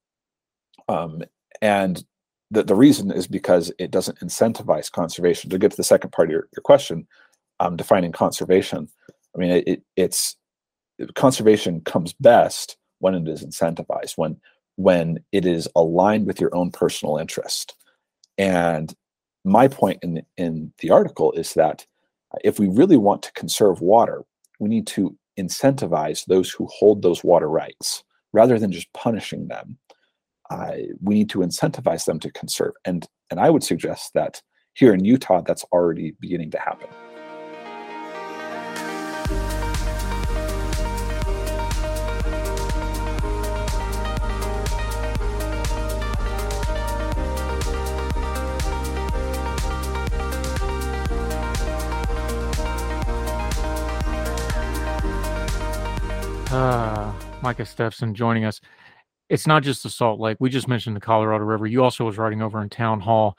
[0.87, 1.21] Um,
[1.61, 2.03] and
[2.49, 5.49] the, the reason is because it doesn't incentivize conservation.
[5.49, 7.07] To get to the second part of your, your question
[7.59, 8.87] um, defining conservation
[9.35, 10.37] i mean it, it, it's
[11.15, 14.37] conservation comes best when it is incentivized, when
[14.77, 17.75] when it is aligned with your own personal interest.
[18.37, 18.93] And
[19.43, 21.85] my point in in the article is that
[22.43, 24.23] if we really want to conserve water,
[24.59, 29.77] we need to incentivize those who hold those water rights rather than just punishing them.
[30.49, 32.73] Uh, we need to incentivize them to conserve.
[32.85, 34.41] And and I would suggest that
[34.73, 36.89] here in Utah, that's already beginning to happen.
[56.51, 58.61] Uh, Micah Safsten joining us.
[59.29, 60.37] It's not just the Salt Lake.
[60.39, 61.65] We just mentioned the Colorado River.
[61.65, 63.37] You also was writing over in Town Hall.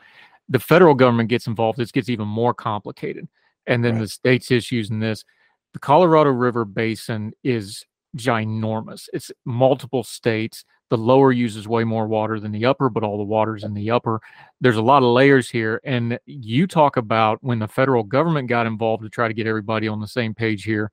[0.49, 1.79] The federal government gets involved.
[1.79, 3.29] This gets even more complicated.
[3.67, 4.01] And then right.
[4.01, 5.25] the states issues in this.
[5.73, 7.85] The Colorado River Basin is
[8.17, 9.09] ginormous.
[9.13, 10.65] It's multiple states.
[10.91, 13.91] The lower uses way more water than the upper, but all the water's in the
[13.91, 14.21] upper.
[14.61, 15.81] There's a lot of layers here.
[15.85, 19.89] And you talk about when the federal government got involved to try to get everybody
[19.89, 20.91] on the same page here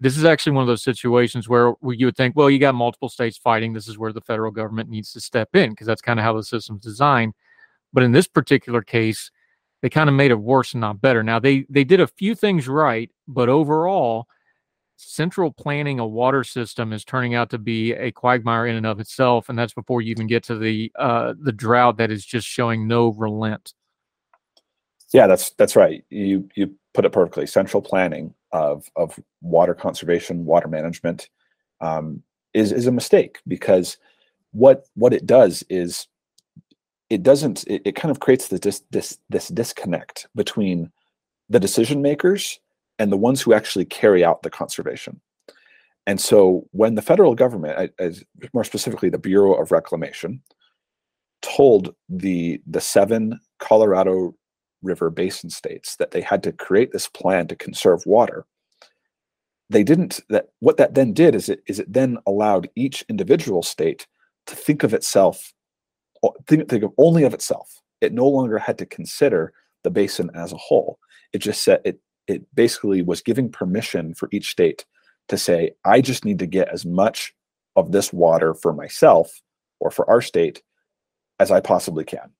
[0.00, 3.10] this is actually one of those situations where you would think, well, you got multiple
[3.10, 3.74] states fighting.
[3.74, 6.32] This is where the federal government needs to step in because that's kind of how
[6.32, 7.34] the system's designed.
[7.92, 9.30] But in this particular case,
[9.82, 11.22] they kind of made it worse and not better.
[11.22, 14.26] Now they they did a few things right, but overall,
[14.96, 19.00] central planning a water system is turning out to be a quagmire in and of
[19.00, 22.46] itself, and that's before you even get to the uh, the drought that is just
[22.46, 23.74] showing no relent.
[25.12, 26.04] Yeah, that's that's right.
[26.08, 27.46] You you put it perfectly.
[27.46, 31.28] Central planning of of water conservation, water management,
[31.80, 32.22] um,
[32.54, 33.98] is is a mistake because
[34.52, 36.06] what what it does is
[37.08, 40.90] it doesn't it, it kind of creates this this this disconnect between
[41.48, 42.60] the decision makers
[42.98, 45.20] and the ones who actually carry out the conservation.
[46.06, 50.42] And so when the federal government, as more specifically the Bureau of Reclamation,
[51.42, 54.34] told the the seven Colorado
[54.82, 58.46] river basin states that they had to create this plan to conserve water.
[59.68, 63.62] They didn't that what that then did is it is it then allowed each individual
[63.62, 64.06] state
[64.46, 65.52] to think of itself
[66.46, 67.80] think, think of only of itself.
[68.00, 69.52] It no longer had to consider
[69.84, 70.98] the basin as a whole.
[71.32, 72.00] It just said it
[72.30, 74.84] it basically was giving permission for each state
[75.28, 77.34] to say i just need to get as much
[77.76, 79.40] of this water for myself
[79.80, 80.62] or for our state
[81.38, 82.30] as i possibly can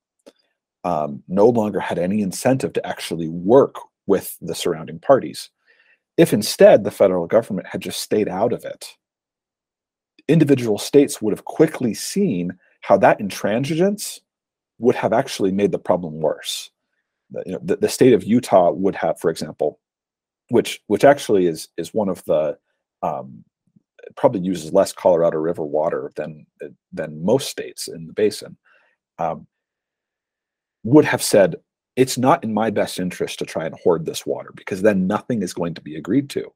[0.85, 3.77] um, no longer had any incentive to actually work
[4.07, 5.51] with the surrounding parties.
[6.17, 8.97] If instead the federal government had just stayed out of it,
[10.29, 14.21] individual states would have quickly seen how that intransigence
[14.79, 16.71] would have actually made the problem worse.
[17.31, 19.79] The, you know, the, the state of Utah would have, for example,
[20.49, 22.59] which which actually is is one of the
[23.03, 23.45] um,
[24.17, 26.47] probably uses less Colorado River water than
[26.93, 28.57] than most states in the basin.
[29.19, 29.47] Um,
[30.85, 31.57] would have said,
[31.97, 35.43] it's not in my best interest to try and hoard this water because then nothing
[35.43, 36.53] is going to be agreed to.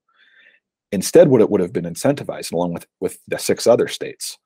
[0.92, 4.38] Instead, what it would have been incentivized, along with, with the six other states,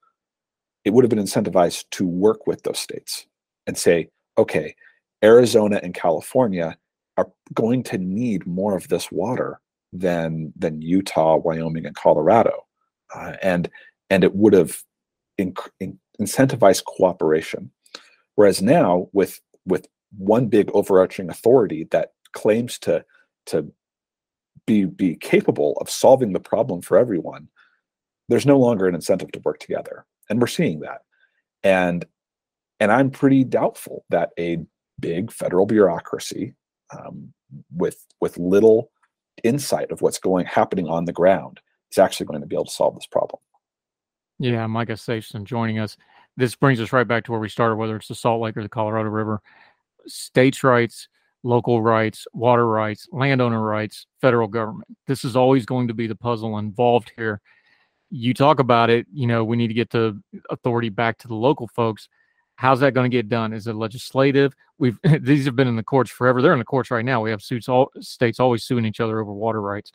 [0.85, 3.26] it would have been incentivized to work with those states
[3.66, 4.09] and say,
[4.39, 4.74] okay,
[5.22, 6.76] Arizona and California
[7.16, 9.61] are going to need more of this water
[9.93, 12.66] than than Utah, Wyoming, and Colorado,
[13.14, 13.68] uh, and
[14.11, 14.83] and it would have
[15.39, 15.70] inc-
[16.20, 17.70] incentivized cooperation.
[18.37, 23.05] Whereas now, with with one big overarching authority that claims to
[23.47, 23.73] to
[24.66, 27.49] be be capable of solving the problem for everyone
[28.29, 30.05] there's no longer an incentive to work together.
[30.29, 31.03] And we're seeing that.
[31.62, 32.05] And
[32.81, 34.59] and i'm pretty doubtful that a
[35.01, 36.55] big federal bureaucracy
[36.97, 37.33] um,
[37.75, 38.93] with with little
[39.43, 41.61] insight of what's going happening on the ground
[41.91, 43.41] is actually going to be able to solve this problem.
[44.39, 45.97] Yeah micah Safsten joining us
[46.39, 48.62] this brings us right back to where we started, whether it's the Salt Lake or
[48.62, 49.43] the Colorado River.
[50.07, 51.09] States' rights,
[51.43, 54.89] local rights, water rights, landowner rights, federal government.
[55.09, 57.41] This is always going to be the puzzle involved here.
[58.11, 61.34] You talk about it, you know, we need to get the authority back to the
[61.34, 62.09] local folks.
[62.55, 63.53] How's that going to get done?
[63.53, 64.55] Is it legislative?
[64.78, 66.41] We've these have been in the courts forever.
[66.41, 67.20] They're in the courts right now.
[67.20, 69.91] We have suits all states always suing each other over water rights.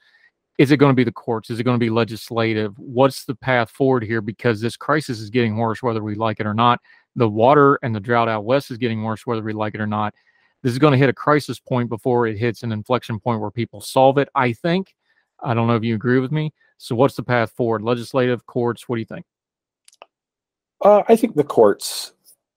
[0.58, 1.50] Is it going to be the courts?
[1.50, 2.78] Is it going to be legislative?
[2.78, 4.22] What's the path forward here?
[4.22, 6.80] Because this crisis is getting worse, whether we like it or not.
[7.16, 9.88] The water and the drought out west is getting worse, whether we like it or
[9.88, 10.14] not
[10.64, 13.52] this is going to hit a crisis point before it hits an inflection point where
[13.52, 14.30] people solve it.
[14.34, 14.96] I think.
[15.42, 16.54] I don't know if you agree with me.
[16.78, 17.82] So, what's the path forward?
[17.82, 18.88] Legislative courts.
[18.88, 19.26] What do you think?
[20.84, 22.14] Uh, I think the courts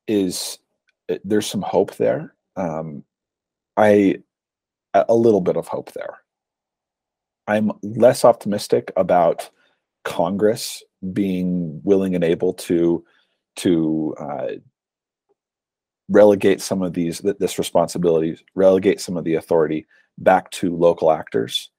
[0.06, 0.58] is
[1.08, 2.34] eh, there's some hope there.
[2.54, 3.04] Um,
[3.76, 4.18] I
[4.94, 6.20] a little bit of hope there.
[7.46, 9.50] I'm less optimistic about
[10.04, 10.82] Congress
[11.12, 13.04] being willing and able to
[13.56, 14.48] to uh,
[16.08, 19.86] relegate some of these this responsibility, relegate some of the authority
[20.18, 21.70] back to local actors.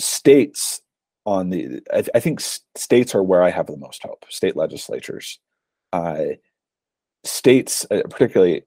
[0.00, 0.80] States
[1.26, 4.24] on the, I, th- I think states are where I have the most hope.
[4.30, 5.38] State legislatures,
[5.92, 6.24] uh,
[7.24, 8.62] states, uh, particularly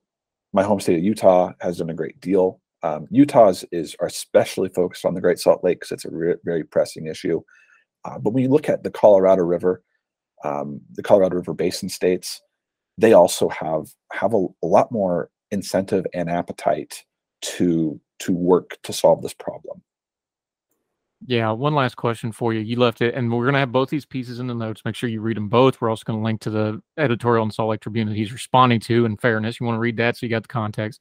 [0.54, 2.60] my home state of Utah, has done a great deal.
[2.84, 6.36] Um, Utah's is are especially focused on the Great Salt Lake because it's a re-
[6.44, 7.42] very pressing issue.
[8.06, 9.84] Uh, but when you look at the Colorado River,
[10.44, 12.42] um, the Colorado River Basin states,
[12.98, 17.04] they also have have a, a lot more incentive and appetite
[17.42, 19.82] to to work to solve this problem.
[21.28, 22.62] Yeah, one last question for you.
[22.62, 24.82] You left it, and we're going to have both these pieces in the notes.
[24.84, 25.80] Make sure you read them both.
[25.80, 28.80] We're also going to link to the editorial in Salt Lake Tribune that he's responding
[28.82, 29.06] to.
[29.06, 31.00] In fairness, you want to read that so you got the context.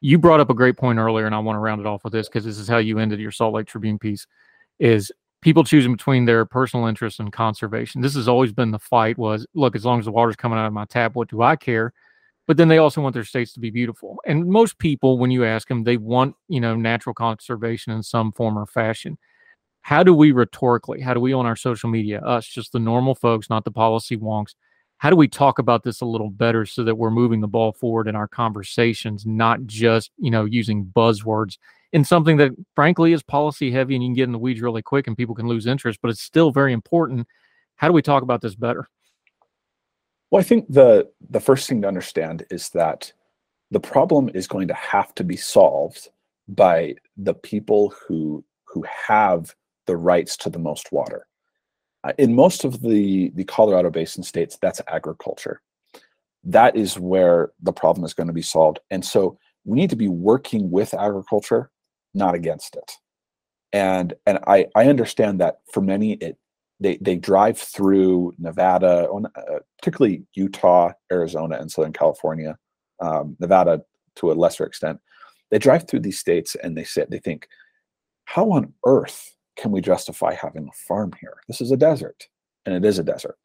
[0.00, 2.12] You brought up a great point earlier, and I want to round it off with
[2.12, 4.26] this because this is how you ended your Salt Lake Tribune piece.
[4.78, 5.10] Is
[5.46, 8.00] people choosing between their personal interests and conservation.
[8.00, 10.66] This has always been the fight was look, as long as the water's coming out
[10.66, 11.92] of my tap, what do I care?
[12.46, 14.16] But then they also want their states to be beautiful.
[14.26, 18.32] And most people, when you ask them, they want, you know, natural conservation in some
[18.32, 19.18] form or fashion.
[19.82, 23.14] How do we rhetorically, how do we on our social media, us, just the normal
[23.14, 24.54] folks, not the policy wonks,
[24.98, 27.72] how do we talk about this a little better so that we're moving the ball
[27.72, 31.58] forward in our conversations, not just, you know, using buzzwords
[31.92, 34.82] in something that frankly is policy heavy and you can get in the weeds really
[34.82, 37.26] quick and people can lose interest, but it's still very important.
[37.76, 38.88] How do we talk about this better?
[40.30, 43.12] Well, I think the the first thing to understand is that
[43.70, 46.08] the problem is going to have to be solved
[46.48, 49.54] by the people who who have
[49.86, 51.26] the rights to the most water.
[52.18, 55.60] In most of the the Colorado Basin states, that's agriculture.
[56.44, 59.96] That is where the problem is going to be solved, and so we need to
[59.96, 61.70] be working with agriculture
[62.16, 62.92] not against it.
[63.72, 66.38] And and I I understand that for many it
[66.80, 72.56] they they drive through Nevada, uh, particularly Utah, Arizona, and Southern California,
[73.00, 73.82] um, Nevada
[74.16, 74.98] to a lesser extent.
[75.50, 77.46] They drive through these states and they say they think,
[78.24, 81.38] how on earth can we justify having a farm here?
[81.48, 82.28] This is a desert,
[82.64, 83.36] and it is a desert.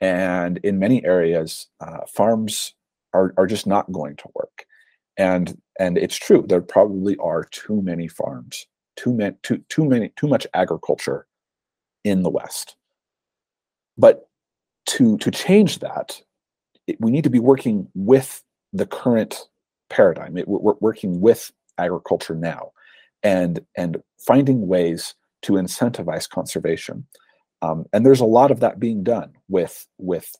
[0.00, 2.74] And in many areas, uh, farms
[3.12, 4.66] are are just not going to work
[5.16, 10.10] and and it's true there probably are too many farms too many too, too many
[10.16, 11.26] too much agriculture
[12.04, 12.76] in the west
[13.96, 14.28] but
[14.86, 16.20] to to change that
[16.86, 18.42] it, we need to be working with
[18.72, 19.48] the current
[19.90, 22.70] paradigm it, we're working with agriculture now
[23.22, 27.06] and and finding ways to incentivize conservation
[27.62, 30.34] um, and there's a lot of that being done with with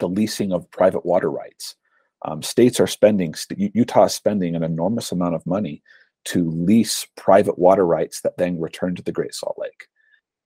[0.00, 1.76] the leasing of private water rights
[2.24, 5.82] um, states are spending, Utah is spending an enormous amount of money
[6.26, 9.88] to lease private water rights that then return to the Great Salt Lake.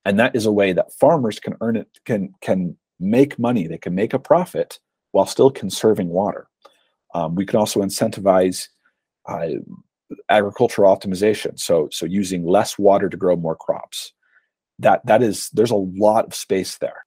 [0.04, 3.78] And that is a way that farmers can earn it, can, can make money, they
[3.78, 4.80] can make a profit
[5.12, 6.48] while still conserving water.
[7.14, 8.68] Um, we can also incentivize
[9.28, 9.48] uh,
[10.28, 11.58] agricultural optimization.
[11.58, 14.12] So, so using less water to grow more crops.
[14.80, 17.04] That that is there's a lot of space there.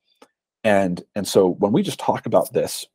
[0.63, 2.85] And and so when we just talk about this,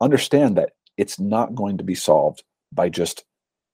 [0.00, 2.42] understand that it's not going to be solved
[2.72, 3.24] by just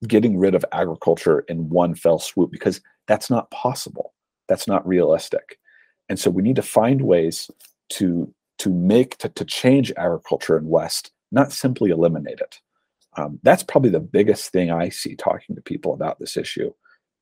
[0.06, 4.12] getting rid of agriculture in one fell swoop because that's not possible.
[4.48, 5.58] That's not realistic.
[6.08, 7.50] And so we need to find ways
[7.94, 12.60] to to make to, to change agriculture in West, not simply eliminate it.
[13.16, 16.72] Um, that's probably the biggest thing I see talking to people about this issue.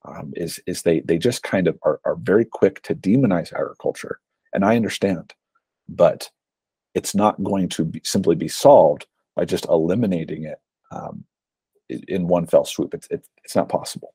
[0.04, 4.18] Um, is is they they just kind of are, are very quick to demonize agriculture,
[4.52, 5.32] and I understand,
[5.88, 6.28] but
[6.94, 10.58] it's not going to be, simply be solved by just eliminating it
[10.90, 11.24] um,
[11.88, 12.94] in one fell swoop.
[12.94, 14.14] It's, it's, it's not possible.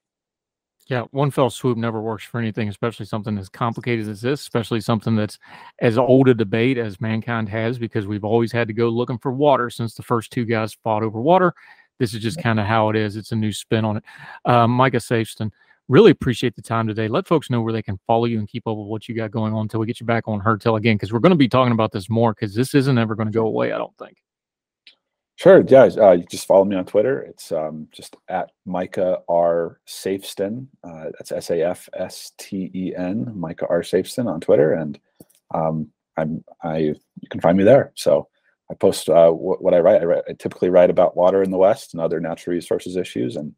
[0.87, 4.79] Yeah, one fell swoop never works for anything, especially something as complicated as this, especially
[4.79, 5.37] something that's
[5.81, 9.33] as old a debate as mankind has, because we've always had to go looking for
[9.33, 11.53] water since the first two guys fought over water.
[11.99, 13.17] This is just kind of how it is.
[13.17, 14.03] It's a new spin on it.
[14.45, 15.51] Um, Micah Safsten,
[15.89, 17.09] really appreciate the time today.
[17.09, 19.31] Let folks know where they can follow you and keep up with what you got
[19.31, 21.35] going on until we get you back on Heard Tell again, because we're going to
[21.35, 23.97] be talking about this more because this isn't ever going to go away, I don't
[23.97, 24.17] think.
[25.37, 25.63] Sure.
[25.67, 25.89] Yeah.
[25.97, 27.21] Uh, you just follow me on Twitter.
[27.21, 29.79] It's um, just at Micah R.
[29.87, 30.65] Safsten.
[30.83, 33.81] Uh, that's S A F S T E N, Micah R.
[33.81, 34.73] Safsten on Twitter.
[34.73, 34.99] And
[35.53, 37.91] um, I'm, I, you can find me there.
[37.93, 38.27] So
[38.71, 40.01] I post uh, what, what I write.
[40.01, 40.23] I write.
[40.27, 43.53] I typically write about water in the West and other natural resources issues and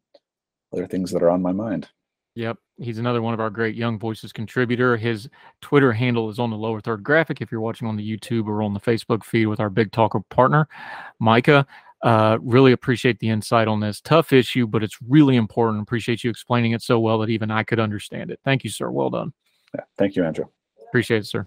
[0.74, 1.88] other things that are on my mind.
[2.34, 2.58] Yep.
[2.78, 4.96] He's another one of our great Young Voices contributor.
[4.96, 5.28] His
[5.60, 8.62] Twitter handle is on the lower third graphic if you're watching on the YouTube or
[8.62, 10.68] on the Facebook feed with our Big Talker partner,
[11.18, 11.66] Micah.
[12.02, 15.82] Uh, really appreciate the insight on this tough issue, but it's really important.
[15.82, 18.40] Appreciate you explaining it so well that even I could understand it.
[18.42, 18.90] Thank you, sir.
[18.90, 19.32] Well done.
[19.74, 20.46] Yeah, thank you, Andrew.
[20.88, 21.46] Appreciate it, sir.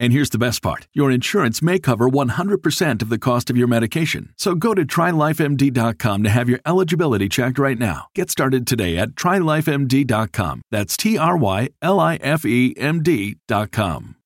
[0.00, 3.68] And here's the best part your insurance may cover 100% of the cost of your
[3.68, 4.32] medication.
[4.36, 8.06] So go to trylifemd.com to have your eligibility checked right now.
[8.14, 10.62] Get started today at trylifemd.com.
[10.70, 14.16] That's T R Y L I F E M D.com.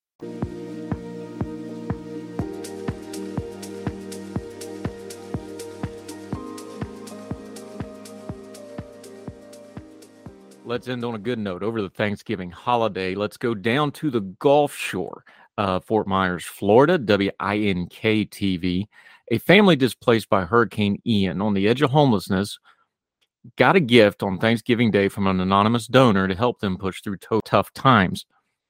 [10.67, 11.61] Let's end on a good note.
[11.61, 15.23] Over the Thanksgiving holiday, let's go down to the Gulf Shore
[15.57, 17.91] uh, Fort Myers, Florida, WINK
[18.29, 18.85] TV.
[19.31, 22.59] A family displaced by Hurricane Ian on the edge of homelessness
[23.57, 27.17] got a gift on Thanksgiving Day from an anonymous donor to help them push through
[27.17, 28.25] to- tough times.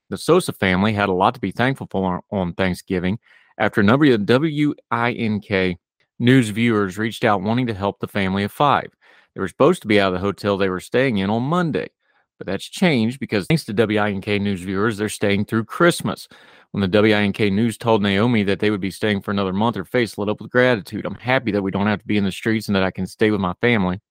[0.09, 3.19] The Sosa family had a lot to be thankful for on Thanksgiving
[3.57, 5.77] after a number of WINK
[6.19, 8.87] news viewers reached out wanting to help the family of five.
[9.33, 11.89] They were supposed to be out of the hotel they were staying in on Monday,
[12.37, 16.27] but that's changed because thanks to WINK news viewers, they're staying through Christmas.
[16.75, 19.85] When the WINK news told Naomi that they would be staying for another month, her
[19.85, 21.05] face lit up with gratitude.
[21.05, 23.07] I'm happy that we don't have to be in the streets and that I can
[23.07, 24.01] stay with my family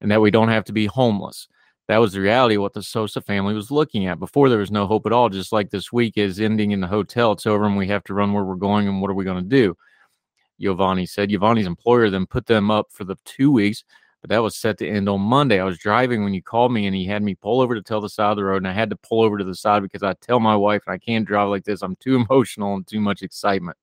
[0.00, 1.48] and that we don't have to be homeless.
[1.88, 4.20] That was the reality of what the Sosa family was looking at.
[4.20, 6.86] Before there was no hope at all, just like this week is ending in the
[6.86, 7.32] hotel.
[7.32, 9.42] It's over and we have to run where we're going and what are we going
[9.42, 9.76] to do?
[10.60, 11.30] Giovanni said.
[11.30, 13.82] Giovanni's employer then put them up for the two weeks
[14.20, 15.60] but that was set to end on Monday.
[15.60, 18.00] I was driving when you called me and he had me pull over to tell
[18.00, 18.58] the side of the road.
[18.58, 20.94] And I had to pull over to the side because I tell my wife and
[20.94, 21.82] I can't drive like this.
[21.82, 23.78] I'm too emotional and too much excitement.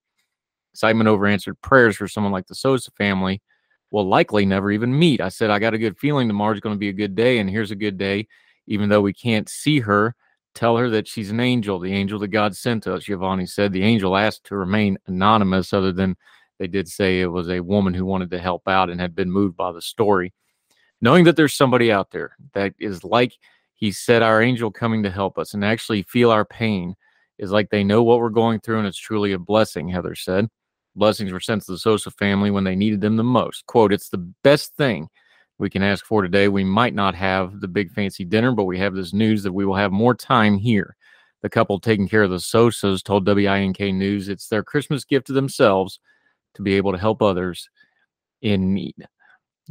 [0.73, 3.41] Excitement over answered prayers for someone like the Sosa family
[3.89, 5.21] will likely never even meet.
[5.21, 7.39] I said, I got a good feeling tomorrow's going to be a good day.
[7.39, 8.27] And here's a good day.
[8.67, 10.13] Even though we can't see her,
[10.53, 13.05] tell her that she's an angel, the angel that God sent to us.
[13.05, 16.15] Giovanni said the angel asked to remain anonymous, other than
[16.59, 19.31] they did say it was a woman who wanted to help out and had been
[19.31, 20.33] moved by the story.
[21.01, 23.33] Knowing that there's somebody out there that is like
[23.75, 26.95] he said, our angel coming to help us and actually feel our pain
[27.37, 30.47] is like they know what we're going through and it's truly a blessing, Heather said.
[30.95, 33.67] Blessings were sent to the Sosa family when they needed them the most.
[33.67, 35.07] Quote, it's the best thing
[35.59, 36.47] we can ask for today.
[36.47, 39.63] We might not have the big fancy dinner, but we have this news that we
[39.63, 40.95] will have more time here.
[41.43, 45.33] The couple taking care of the Sosas told WINK News it's their Christmas gift to
[45.33, 45.99] themselves
[46.57, 47.69] to be able to help others
[48.41, 48.95] in need.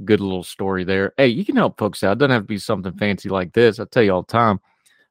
[0.05, 1.13] Good little story there.
[1.17, 2.13] Hey, you can help folks out.
[2.13, 3.79] It doesn't have to be something fancy like this.
[3.79, 4.61] I tell you all the time,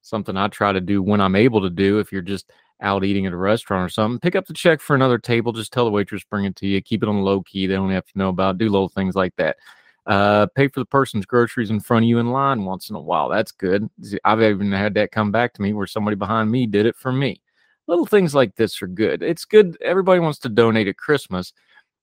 [0.01, 1.99] something I try to do when I'm able to do.
[1.99, 2.51] If you're just
[2.81, 5.51] out eating at a restaurant or something, pick up the check for another table.
[5.53, 6.81] Just tell the waitress bring it to you.
[6.81, 7.67] Keep it on low key.
[7.67, 8.55] They don't have to know about.
[8.55, 8.59] It.
[8.59, 9.57] Do little things like that.
[10.05, 13.01] Uh, pay for the person's groceries in front of you in line once in a
[13.01, 13.27] while.
[13.27, 13.89] That's good.
[14.23, 17.11] I've even had that come back to me where somebody behind me did it for
[17.11, 17.41] me
[17.87, 19.21] little things like this are good.
[19.21, 19.77] It's good.
[19.81, 21.53] Everybody wants to donate at Christmas,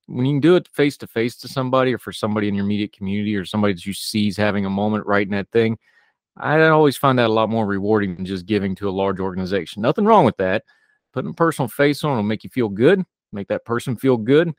[0.06, 2.64] when you can do it face to face to somebody or for somebody in your
[2.64, 5.78] immediate community or somebody that you see is having a moment writing that thing,
[6.36, 9.82] I always find that a lot more rewarding than just giving to a large organization.
[9.82, 10.64] Nothing wrong with that.
[11.12, 14.52] Putting a personal face on it'll make you feel good, make that person feel good,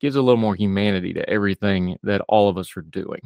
[0.00, 3.20] gives a little more humanity to everything that all of us are doing.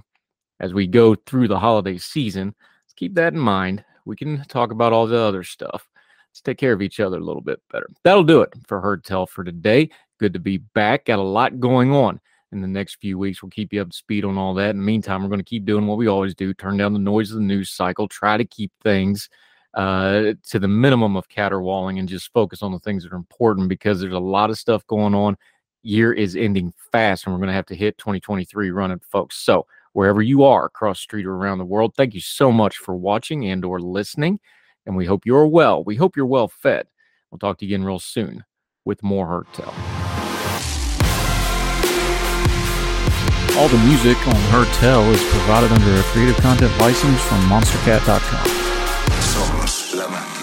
[0.59, 2.55] As we go through the holiday season,
[2.85, 3.85] let's keep that in mind.
[4.05, 5.89] We can talk about all the other stuff.
[6.31, 7.89] Let's take care of each other a little bit better.
[8.05, 9.91] That'll do it for Heard Tell for today.
[10.19, 11.07] Good to be back.
[11.07, 12.21] Got a lot going on
[12.53, 13.43] in the next few weeks.
[13.43, 14.71] We'll keep you up to speed on all that.
[14.71, 16.99] In the meantime, we're going to keep doing what we always do turn down the
[16.99, 19.29] noise of the news cycle, try to keep things
[19.75, 23.69] uh, to the minimum of caterwauling and just focus on the things that are important
[23.69, 25.37] because there's a lot of stuff going on.
[25.83, 29.37] Year is ending fast, and we're going to have to hit 2023 running, folks.
[29.37, 32.97] So, wherever you are across street or around the world, thank you so much for
[32.97, 34.41] watching and or listening.
[34.85, 35.85] And we hope you're well.
[35.85, 36.87] We hope you're well fed.
[37.31, 38.45] We'll talk to you again real soon
[38.85, 40.06] with more Heard Tell.
[43.59, 48.47] All the music on Heard Tell is provided under a Creative Content license from MonsterCat.com.
[49.23, 50.36] Somos la banda.